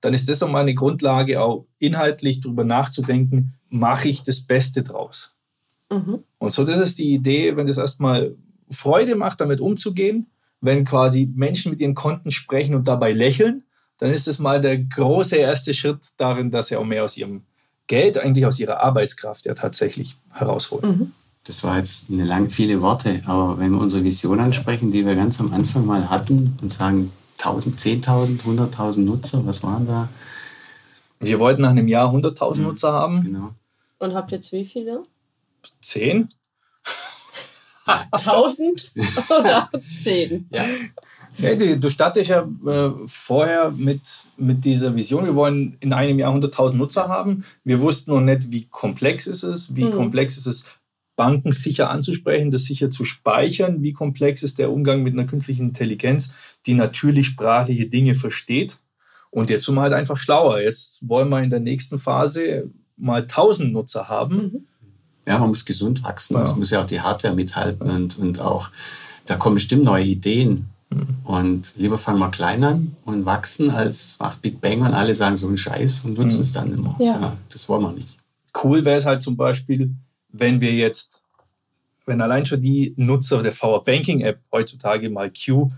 dann 0.01 0.14
ist 0.14 0.29
das 0.29 0.38
doch 0.38 0.51
mal 0.51 0.61
eine 0.61 0.75
Grundlage, 0.75 1.40
auch 1.40 1.66
inhaltlich 1.79 2.40
darüber 2.40 2.64
nachzudenken, 2.64 3.55
mache 3.68 4.09
ich 4.09 4.23
das 4.23 4.40
Beste 4.40 4.83
draus. 4.83 5.33
Mhm. 5.90 6.21
Und 6.38 6.53
so, 6.53 6.64
das 6.64 6.81
ist 6.81 6.99
die 6.99 7.14
Idee, 7.14 7.57
wenn 7.57 7.66
das 7.66 7.79
erstmal 7.79 8.37
Freude 8.71 9.16
macht, 9.16 9.40
damit 9.40 9.61
umzugehen, 9.61 10.27
wenn 10.61 10.85
quasi 10.85 11.31
Menschen 11.35 11.71
mit 11.71 11.81
ihren 11.81 11.94
Konten 11.94 12.31
sprechen 12.31 12.75
und 12.75 12.88
dabei 12.88 13.12
lächeln, 13.12 13.64
dann 13.99 14.12
ist 14.12 14.27
das 14.27 14.38
mal 14.38 14.61
der 14.61 14.79
große 14.79 15.37
erste 15.37 15.75
Schritt 15.75 16.07
darin, 16.16 16.51
dass 16.51 16.68
sie 16.68 16.77
auch 16.77 16.85
mehr 16.85 17.05
aus 17.05 17.16
ihrem 17.16 17.42
Geld, 17.87 18.18
eigentlich 18.18 18.47
aus 18.47 18.61
ihrer 18.61 18.81
Arbeitskraft 18.81 19.47
ja 19.47 19.55
tatsächlich 19.55 20.16
herausholen. 20.31 21.12
Das 21.49 21.65
war 21.65 21.79
jetzt 21.79 22.05
eine 22.11 22.27
lang 22.27 22.51
viele 22.51 22.83
Worte, 22.83 23.23
aber 23.25 23.59
wenn 23.59 23.73
wir 23.73 23.81
unsere 23.81 24.05
Vision 24.05 24.39
ansprechen, 24.39 24.93
die 24.93 25.07
wir 25.07 25.17
ganz 25.17 25.41
am 25.41 25.51
Anfang 25.55 25.87
mal 25.87 26.11
hatten 26.11 26.59
und 26.61 26.71
sagen 26.71 27.11
1000, 27.39 27.81
10.000, 27.81 28.43
100.000 28.43 28.99
Nutzer, 28.99 29.47
was 29.47 29.63
waren 29.63 29.87
da? 29.87 30.11
Wir 31.21 31.39
wollten 31.39 31.63
nach 31.63 31.71
einem 31.71 31.89
Jahr 31.89 32.13
100.000 32.13 32.61
Nutzer 32.61 32.93
haben. 32.93 33.25
Genau. 33.25 33.55
Und 33.99 34.15
habt 34.15 34.31
jetzt 34.31 34.53
wie 34.53 34.67
viele? 34.67 35.05
Zehn? 35.81 36.29
1000 38.11 38.93
oder 39.31 39.71
10? 39.81 40.49
Ja. 40.51 40.65
Nee, 41.39 41.57
du, 41.57 41.79
du 41.79 41.89
startest 41.89 42.29
ja 42.29 42.47
äh, 42.67 42.91
vorher 43.07 43.71
mit, 43.71 44.03
mit 44.37 44.67
dieser 44.67 44.95
Vision, 44.95 45.25
wir 45.25 45.35
wollen 45.35 45.79
in 45.81 45.95
einem 45.95 46.19
Jahr 46.19 46.35
100.000 46.35 46.75
Nutzer 46.75 47.09
haben. 47.09 47.43
Wir 47.65 47.81
wussten 47.81 48.11
noch 48.11 48.21
nicht, 48.21 48.51
wie 48.51 48.67
komplex 48.67 49.27
ist 49.27 49.45
es, 49.45 49.75
wie 49.75 49.91
komplex 49.91 50.37
ist 50.37 50.47
es, 50.47 50.65
Banken 51.19 51.51
sicher 51.51 51.91
anzusprechen, 51.91 52.53
das 52.53 52.63
sicher 52.63 52.91
zu 52.91 53.05
speichern, 53.05 53.83
wie 53.83 53.93
komplex 53.93 54.45
ist 54.45 54.61
der 54.61 54.71
Umgang 54.71 55.03
mit 55.03 55.15
einer 55.15 55.27
künstlichen 55.27 55.71
Intelligenz, 55.71 56.31
die 56.65 56.75
natürlich 56.75 57.27
sprachliche 57.27 57.89
Dinge 57.89 58.15
versteht. 58.15 58.79
Und 59.31 59.51
jetzt 59.51 59.65
sind 59.65 59.75
wir 59.75 59.83
halt 59.83 59.95
einfach 59.95 60.17
schlauer. 60.17 60.61
Jetzt 60.61 61.07
wollen 61.09 61.29
wir 61.29 61.43
in 61.43 61.51
der 61.51 61.59
nächsten 61.59 61.99
Phase 61.99 62.71
mal 62.97 63.23
1000 63.23 63.73
Nutzer 63.73 64.09
haben. 64.09 64.69
Ja, 65.27 65.39
man 65.39 65.49
muss 65.49 65.65
gesund 65.65 66.05
wachsen. 66.05 66.35
Ja. 66.35 66.43
Es 66.45 66.55
muss 66.55 66.71
ja 66.71 66.83
auch 66.83 66.87
die 66.87 67.01
Hardware 67.01 67.35
mithalten 67.35 67.91
und, 67.91 68.17
und 68.17 68.41
auch, 68.41 68.71
da 69.27 69.35
kommen 69.35 69.57
bestimmt 69.57 69.85
neue 69.85 70.05
Ideen. 70.05 70.71
Und 71.25 71.75
lieber 71.77 71.99
fangen 71.99 72.21
wir 72.21 72.31
klein 72.31 72.63
an 72.63 72.97
und 73.05 73.27
wachsen, 73.27 73.71
als 73.71 74.19
macht 74.21 74.41
Big 74.41 74.61
Bang 74.61 74.83
und 74.83 74.95
alle 74.95 75.17
sagen 75.17 75.37
so 75.37 75.49
einen 75.49 75.59
Scheiß 75.59 76.05
und 76.05 76.17
nutzen 76.17 76.43
es 76.43 76.53
dann 76.53 76.73
immer. 76.73 76.97
Ja. 77.01 77.37
das 77.51 77.69
wollen 77.69 77.83
wir 77.83 77.93
nicht. 77.93 78.17
cool 78.63 78.85
wäre 78.85 78.97
es 78.97 79.05
halt 79.05 79.21
zum 79.21 79.37
Beispiel, 79.37 79.95
wenn 80.29 80.61
wir 80.61 80.73
jetzt, 80.73 81.23
wenn 82.07 82.21
allein 82.21 82.47
schon 82.47 82.61
die 82.61 82.95
Nutzer 82.97 83.43
der 83.43 83.53
VR 83.53 83.83
Banking 83.83 84.21
App 84.23 84.41
heutzutage 84.53 85.11
mal 85.11 85.31
Q 85.33 85.71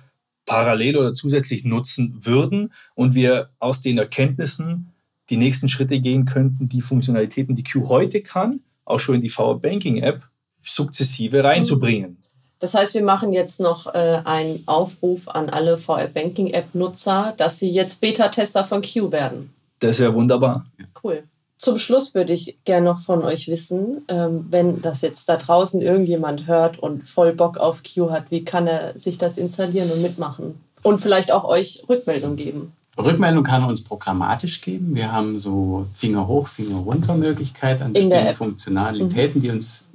parallel 0.46 0.96
oder 0.96 1.14
zusätzlich 1.14 1.64
nutzen 1.64 2.18
würden 2.20 2.72
und 2.94 3.14
wir 3.14 3.50
aus 3.58 3.80
den 3.80 3.98
Erkenntnissen 3.98 4.92
die 5.28 5.36
nächsten 5.36 5.68
Schritte 5.68 6.00
gehen 6.00 6.24
könnten, 6.24 6.68
die 6.68 6.80
Funktionalitäten, 6.80 7.54
die 7.54 7.62
Q 7.62 7.88
heute 7.88 8.20
kann, 8.20 8.60
auch 8.84 8.98
schon 8.98 9.16
in 9.16 9.22
die 9.22 9.28
VR 9.28 9.54
Banking 9.54 9.98
App 9.98 10.28
sukzessive 10.62 11.44
reinzubringen. 11.44 12.20
Das 12.58 12.74
heißt, 12.74 12.94
wir 12.94 13.02
machen 13.02 13.32
jetzt 13.32 13.60
noch 13.60 13.86
äh, 13.86 14.20
einen 14.24 14.62
Aufruf 14.66 15.28
an 15.28 15.48
alle 15.48 15.78
VR 15.78 16.08
Banking 16.08 16.48
App 16.48 16.74
Nutzer, 16.74 17.32
dass 17.38 17.58
sie 17.58 17.70
jetzt 17.70 18.00
Beta-Tester 18.00 18.64
von 18.64 18.82
Q 18.82 19.10
werden. 19.12 19.50
Das 19.78 19.98
wäre 19.98 20.12
wunderbar. 20.12 20.66
Cool. 21.02 21.24
Zum 21.60 21.76
Schluss 21.76 22.14
würde 22.14 22.32
ich 22.32 22.56
gerne 22.64 22.86
noch 22.86 23.00
von 23.00 23.22
euch 23.22 23.46
wissen, 23.46 24.02
ähm, 24.08 24.46
wenn 24.48 24.80
das 24.80 25.02
jetzt 25.02 25.28
da 25.28 25.36
draußen 25.36 25.82
irgendjemand 25.82 26.46
hört 26.46 26.78
und 26.78 27.06
voll 27.06 27.34
Bock 27.34 27.58
auf 27.58 27.82
Q 27.82 28.10
hat, 28.10 28.30
wie 28.30 28.46
kann 28.46 28.66
er 28.66 28.98
sich 28.98 29.18
das 29.18 29.36
installieren 29.36 29.90
und 29.90 30.00
mitmachen? 30.00 30.58
Und 30.82 31.02
vielleicht 31.02 31.30
auch 31.30 31.44
euch 31.44 31.84
Rückmeldung 31.86 32.36
geben. 32.36 32.72
Rückmeldung 32.98 33.44
kann 33.44 33.60
er 33.60 33.68
uns 33.68 33.84
programmatisch 33.84 34.62
geben. 34.62 34.96
Wir 34.96 35.12
haben 35.12 35.36
so 35.36 35.84
Finger 35.92 36.26
hoch, 36.26 36.46
Finger 36.46 36.78
runter 36.78 37.14
Möglichkeit 37.14 37.82
an 37.82 37.92
bestimmten. 37.92 38.34
Funktionalitäten, 38.34 39.42
die 39.42 39.50
uns, 39.50 39.86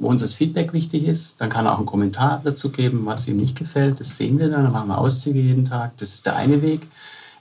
wo 0.00 0.08
uns 0.08 0.22
das 0.22 0.32
Feedback 0.32 0.72
wichtig 0.72 1.06
ist. 1.06 1.38
Dann 1.42 1.50
kann 1.50 1.66
er 1.66 1.74
auch 1.74 1.76
einen 1.76 1.86
Kommentar 1.86 2.40
dazu 2.42 2.70
geben, 2.70 3.02
was 3.04 3.28
ihm 3.28 3.36
nicht 3.36 3.58
gefällt. 3.58 4.00
Das 4.00 4.16
sehen 4.16 4.38
wir 4.38 4.48
dann. 4.48 4.64
Dann 4.64 4.72
machen 4.72 4.88
wir 4.88 4.96
Auszüge 4.96 5.40
jeden 5.40 5.66
Tag. 5.66 5.94
Das 5.98 6.14
ist 6.14 6.24
der 6.24 6.36
eine 6.36 6.62
Weg. 6.62 6.80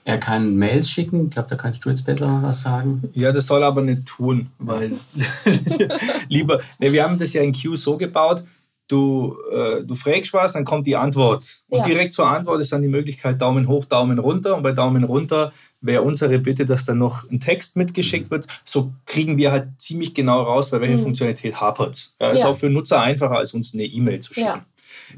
Er 0.04 0.18
kann 0.18 0.56
Mails 0.58 0.90
schicken. 0.90 1.26
Ich 1.26 1.32
glaube, 1.32 1.50
da 1.50 1.56
kannst 1.56 1.84
du 1.86 1.90
jetzt 1.90 2.04
besser 2.06 2.28
noch 2.28 2.42
was 2.42 2.62
sagen. 2.62 3.04
Ja, 3.14 3.32
das 3.32 3.46
soll 3.48 3.62
er 3.62 3.68
aber 3.68 3.82
nicht 3.84 4.06
tun, 4.08 4.50
weil 4.58 4.94
lieber, 6.30 6.60
ne, 6.80 6.92
wir 6.92 7.04
haben 7.04 7.18
das 7.20 7.34
ja 7.34 7.42
in 7.42 7.54
Q 7.54 7.76
so 7.76 7.98
gebaut, 7.98 8.44
du, 8.88 9.38
äh, 9.54 9.84
du 9.84 9.96
fragst 9.96 10.34
was, 10.34 10.54
dann 10.54 10.66
kommt 10.66 10.88
die 10.88 10.96
Antwort. 10.96 11.46
Und 11.70 11.80
Ja. 11.80 11.86
direkt 11.86 12.14
zur 12.14 12.28
Antwort 12.28 12.60
ist 12.62 12.72
dann 12.74 12.82
die 12.82 12.88
Möglichkeit 12.88 13.42
Daumen 13.42 13.68
hoch, 13.68 13.86
Daumen 13.86 14.20
runter. 14.20 14.56
Und 14.58 14.64
bei 14.64 14.72
Daumen 14.74 15.04
runter 15.04 15.54
wäre 15.82 16.02
unsere 16.02 16.40
Bitte, 16.40 16.66
dass 16.66 16.86
dann 16.86 16.98
noch 16.98 17.30
ein 17.30 17.40
Text 17.40 17.76
mitgeschickt 17.78 18.32
wird. 18.32 18.48
So 18.66 18.92
kriegen 19.06 19.38
wir 19.38 19.52
halt 19.52 19.70
ziemlich 19.78 20.14
genau 20.14 20.42
raus, 20.44 20.70
bei 20.72 20.82
welcher 20.82 20.98
Funktionalität 21.00 21.60
hapert 21.62 22.12
ja, 22.20 22.32
Ist 22.32 22.40
Mhm. 22.40 22.44
Ja. 22.44 22.50
auch 22.50 22.56
für 22.56 22.70
Nutzer 22.70 23.02
einfacher, 23.02 23.38
als 23.38 23.54
uns 23.54 23.74
eine 23.74 23.84
E-Mail 23.84 24.20
zu 24.20 24.34
schicken. 24.34 24.48
Ja. 24.48 24.66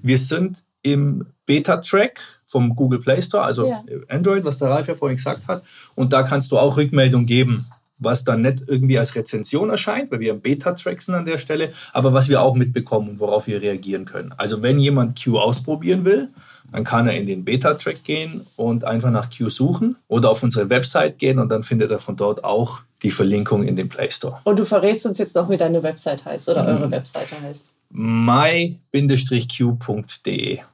Wir 0.01 0.17
sind 0.17 0.63
im 0.83 1.25
Beta-Track 1.45 2.19
vom 2.53 2.73
Google 2.75 2.99
Play 2.99 3.21
Store, 3.21 3.43
also 3.43 3.67
Ja. 3.67 3.83
Android, 4.07 4.45
was 4.45 4.57
der 4.59 4.69
Ralf 4.69 4.87
ja 4.87 4.95
vorhin 4.95 5.17
gesagt 5.17 5.47
hat. 5.47 5.63
Und 5.95 6.13
da 6.13 6.23
kannst 6.23 6.51
du 6.51 6.57
auch 6.57 6.77
Rückmeldung 6.77 7.25
geben, 7.25 7.65
was 7.99 8.23
dann 8.23 8.41
nicht 8.41 8.63
irgendwie 8.67 8.97
als 8.99 9.15
Rezension 9.15 9.69
erscheint, 9.69 10.11
weil 10.11 10.19
wir 10.19 10.31
im 10.31 10.41
Beta-Track 10.41 11.01
sind 11.01 11.15
an 11.15 11.25
der 11.25 11.37
Stelle, 11.37 11.71
aber 11.93 12.13
was 12.13 12.29
wir 12.29 12.41
auch 12.41 12.55
mitbekommen 12.55 13.09
und 13.09 13.19
worauf 13.19 13.47
wir 13.47 13.61
reagieren 13.61 14.05
können. 14.05 14.33
Also 14.37 14.61
wenn 14.61 14.79
jemand 14.79 15.21
Q 15.21 15.37
ausprobieren 15.39 16.05
will, 16.05 16.29
dann 16.71 16.83
kann 16.83 17.07
er 17.07 17.15
in 17.15 17.27
den 17.27 17.43
Beta-Track 17.45 18.03
gehen 18.03 18.41
und 18.55 18.83
einfach 18.83 19.11
nach 19.11 19.29
Q 19.35 19.49
suchen 19.49 19.97
oder 20.07 20.29
auf 20.31 20.41
unsere 20.43 20.69
Website 20.69 21.19
gehen 21.19 21.37
und 21.39 21.49
dann 21.49 21.61
findet 21.63 21.91
er 21.91 21.99
von 21.99 22.15
dort 22.15 22.43
auch 22.43 22.81
die 23.03 23.11
Verlinkung 23.11 23.63
in 23.63 23.75
den 23.75 23.89
Play 23.89 24.09
Store. 24.09 24.39
Und 24.43 24.57
du 24.59 24.65
verrätst 24.65 25.05
uns 25.05 25.17
jetzt 25.19 25.35
noch, 25.35 25.49
wie 25.49 25.57
deine 25.57 25.83
Website 25.83 26.25
heißt 26.25 26.49
oder 26.49 26.63
Mhm. 26.63 26.69
eure 26.69 26.91
Webseite 26.91 27.35
heißt. 27.41 27.72
my-q.de. 27.95 28.99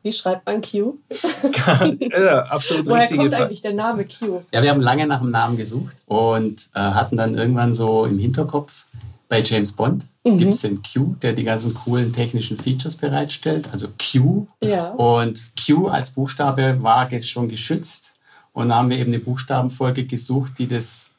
Wie 0.01 0.11
schreibt 0.11 0.45
man 0.45 0.61
Q? 0.61 0.99
ja, 2.17 2.43
absolut 2.45 2.87
Woher 2.87 3.07
kommt 3.07 3.29
Frage. 3.29 3.43
eigentlich 3.43 3.61
der 3.61 3.73
Name 3.73 4.05
Q? 4.05 4.41
Ja, 4.53 4.63
wir 4.63 4.69
haben 4.69 4.79
lange 4.79 5.05
nach 5.05 5.19
dem 5.19 5.31
Namen 5.31 5.57
gesucht 5.57 5.97
und 6.05 6.69
äh, 6.73 6.79
hatten 6.79 7.17
dann 7.17 7.35
irgendwann 7.35 7.73
so 7.73 8.05
im 8.05 8.17
Hinterkopf, 8.19 8.85
bei 9.27 9.43
James 9.43 9.73
Bond 9.73 10.07
gibt 10.23 10.53
es 10.53 10.61
den 10.61 10.81
Q, 10.81 11.15
der 11.21 11.33
die 11.33 11.43
ganzen 11.43 11.73
coolen 11.75 12.11
technischen 12.11 12.57
Features 12.57 12.95
bereitstellt, 12.95 13.69
also 13.71 13.87
Q. 13.89 14.47
Ja. 14.61 14.89
Und 14.89 15.49
Q 15.55 15.87
als 15.87 16.09
Buchstabe 16.11 16.81
war 16.81 17.09
schon 17.21 17.47
geschützt. 17.47 18.15
Und 18.53 18.69
da 18.69 18.75
haben 18.77 18.89
wir 18.89 18.97
eben 18.97 19.13
eine 19.13 19.19
Buchstabenfolge 19.19 20.05
gesucht, 20.05 20.53
die 20.57 20.67
das 20.67 21.11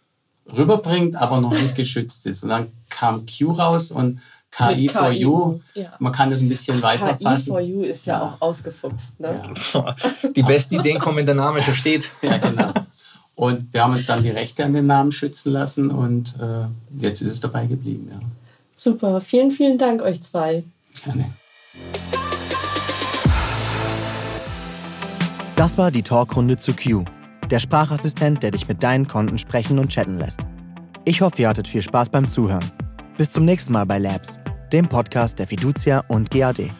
rüberbringt, 0.57 1.15
aber 1.15 1.41
noch 1.41 1.53
nicht 1.53 1.77
geschützt 1.77 2.27
ist. 2.27 2.43
Und 2.43 2.49
dann 2.49 2.73
kam 2.89 3.25
Q 3.27 3.53
raus 3.53 3.93
und 3.93 4.21
KI 4.51 4.83
Mit 4.83 4.91
for 4.91 5.11
KI, 5.11 5.21
You. 5.21 5.61
ja. 5.75 5.93
Man 5.99 6.13
kann 6.13 6.31
das 6.31 6.41
ein 6.41 6.49
bisschen 6.49 6.83
weiter 6.83 7.15
KI 7.15 7.25
fassen. 7.25 7.47
for 7.49 7.61
You 7.61 7.83
ist 7.83 8.07
ja, 8.07 8.23
auch 8.23 8.41
ausgefuchst. 8.41 9.21
Ne? 9.21 9.41
Ja. 9.75 9.95
Die 10.37 10.43
besten 10.43 10.81
Ideen 10.81 10.99
kommen, 10.99 11.19
wenn 11.19 11.27
der 11.27 11.35
Name 11.35 11.63
schon 11.63 11.75
steht. 11.75 12.09
Ja, 12.23 12.37
genau. 12.39 12.73
Und 13.35 13.73
wir 13.73 13.83
haben 13.83 13.95
uns 13.95 14.07
dann 14.07 14.23
die 14.23 14.29
Rechte 14.31 14.65
an 14.65 14.75
den 14.75 14.87
Namen 14.87 15.13
schützen 15.13 15.53
lassen 15.53 15.91
und 15.91 16.35
äh, 16.41 16.67
jetzt 16.99 17.23
ist 17.23 17.33
es 17.33 17.41
dabei 17.41 17.67
geblieben. 17.67 18.09
Ja. 18.13 18.19
Super, 18.75 19.21
vielen, 19.21 19.51
vielen 19.51 19.79
Dank 19.79 20.03
euch 20.03 20.23
zwei. 20.23 20.65
Gerne. 21.05 21.33
Das 25.57 25.79
war 25.79 25.91
die 25.91 26.03
Talkrunde 26.03 26.57
zu 26.57 26.73
Q, 26.75 27.05
der 27.51 27.59
Sprachassistent, 27.61 28.43
der 28.43 28.51
dich 28.51 28.69
mit 28.69 28.83
deinen 28.83 29.07
Konten 29.09 29.39
sprechen 29.39 29.79
und 29.79 29.89
chatten 29.91 30.19
lässt. 30.19 30.41
Ich 31.05 31.21
hoffe, 31.23 31.43
ihr 31.43 31.49
hattet 31.49 31.69
viel 31.69 31.83
Spaß 31.83 32.11
beim 32.11 32.29
Zuhören. 32.29 32.65
Bis 33.21 33.31
zum 33.31 33.45
nächsten 33.45 33.75
Mal 33.75 33.85
bei 33.85 33.99
Labs, 33.99 34.39
dem 34.73 34.89
Podcast 34.89 35.39
der 35.39 35.47
Fiducia 35.47 36.03
und 36.09 36.31
GAD. 36.31 36.71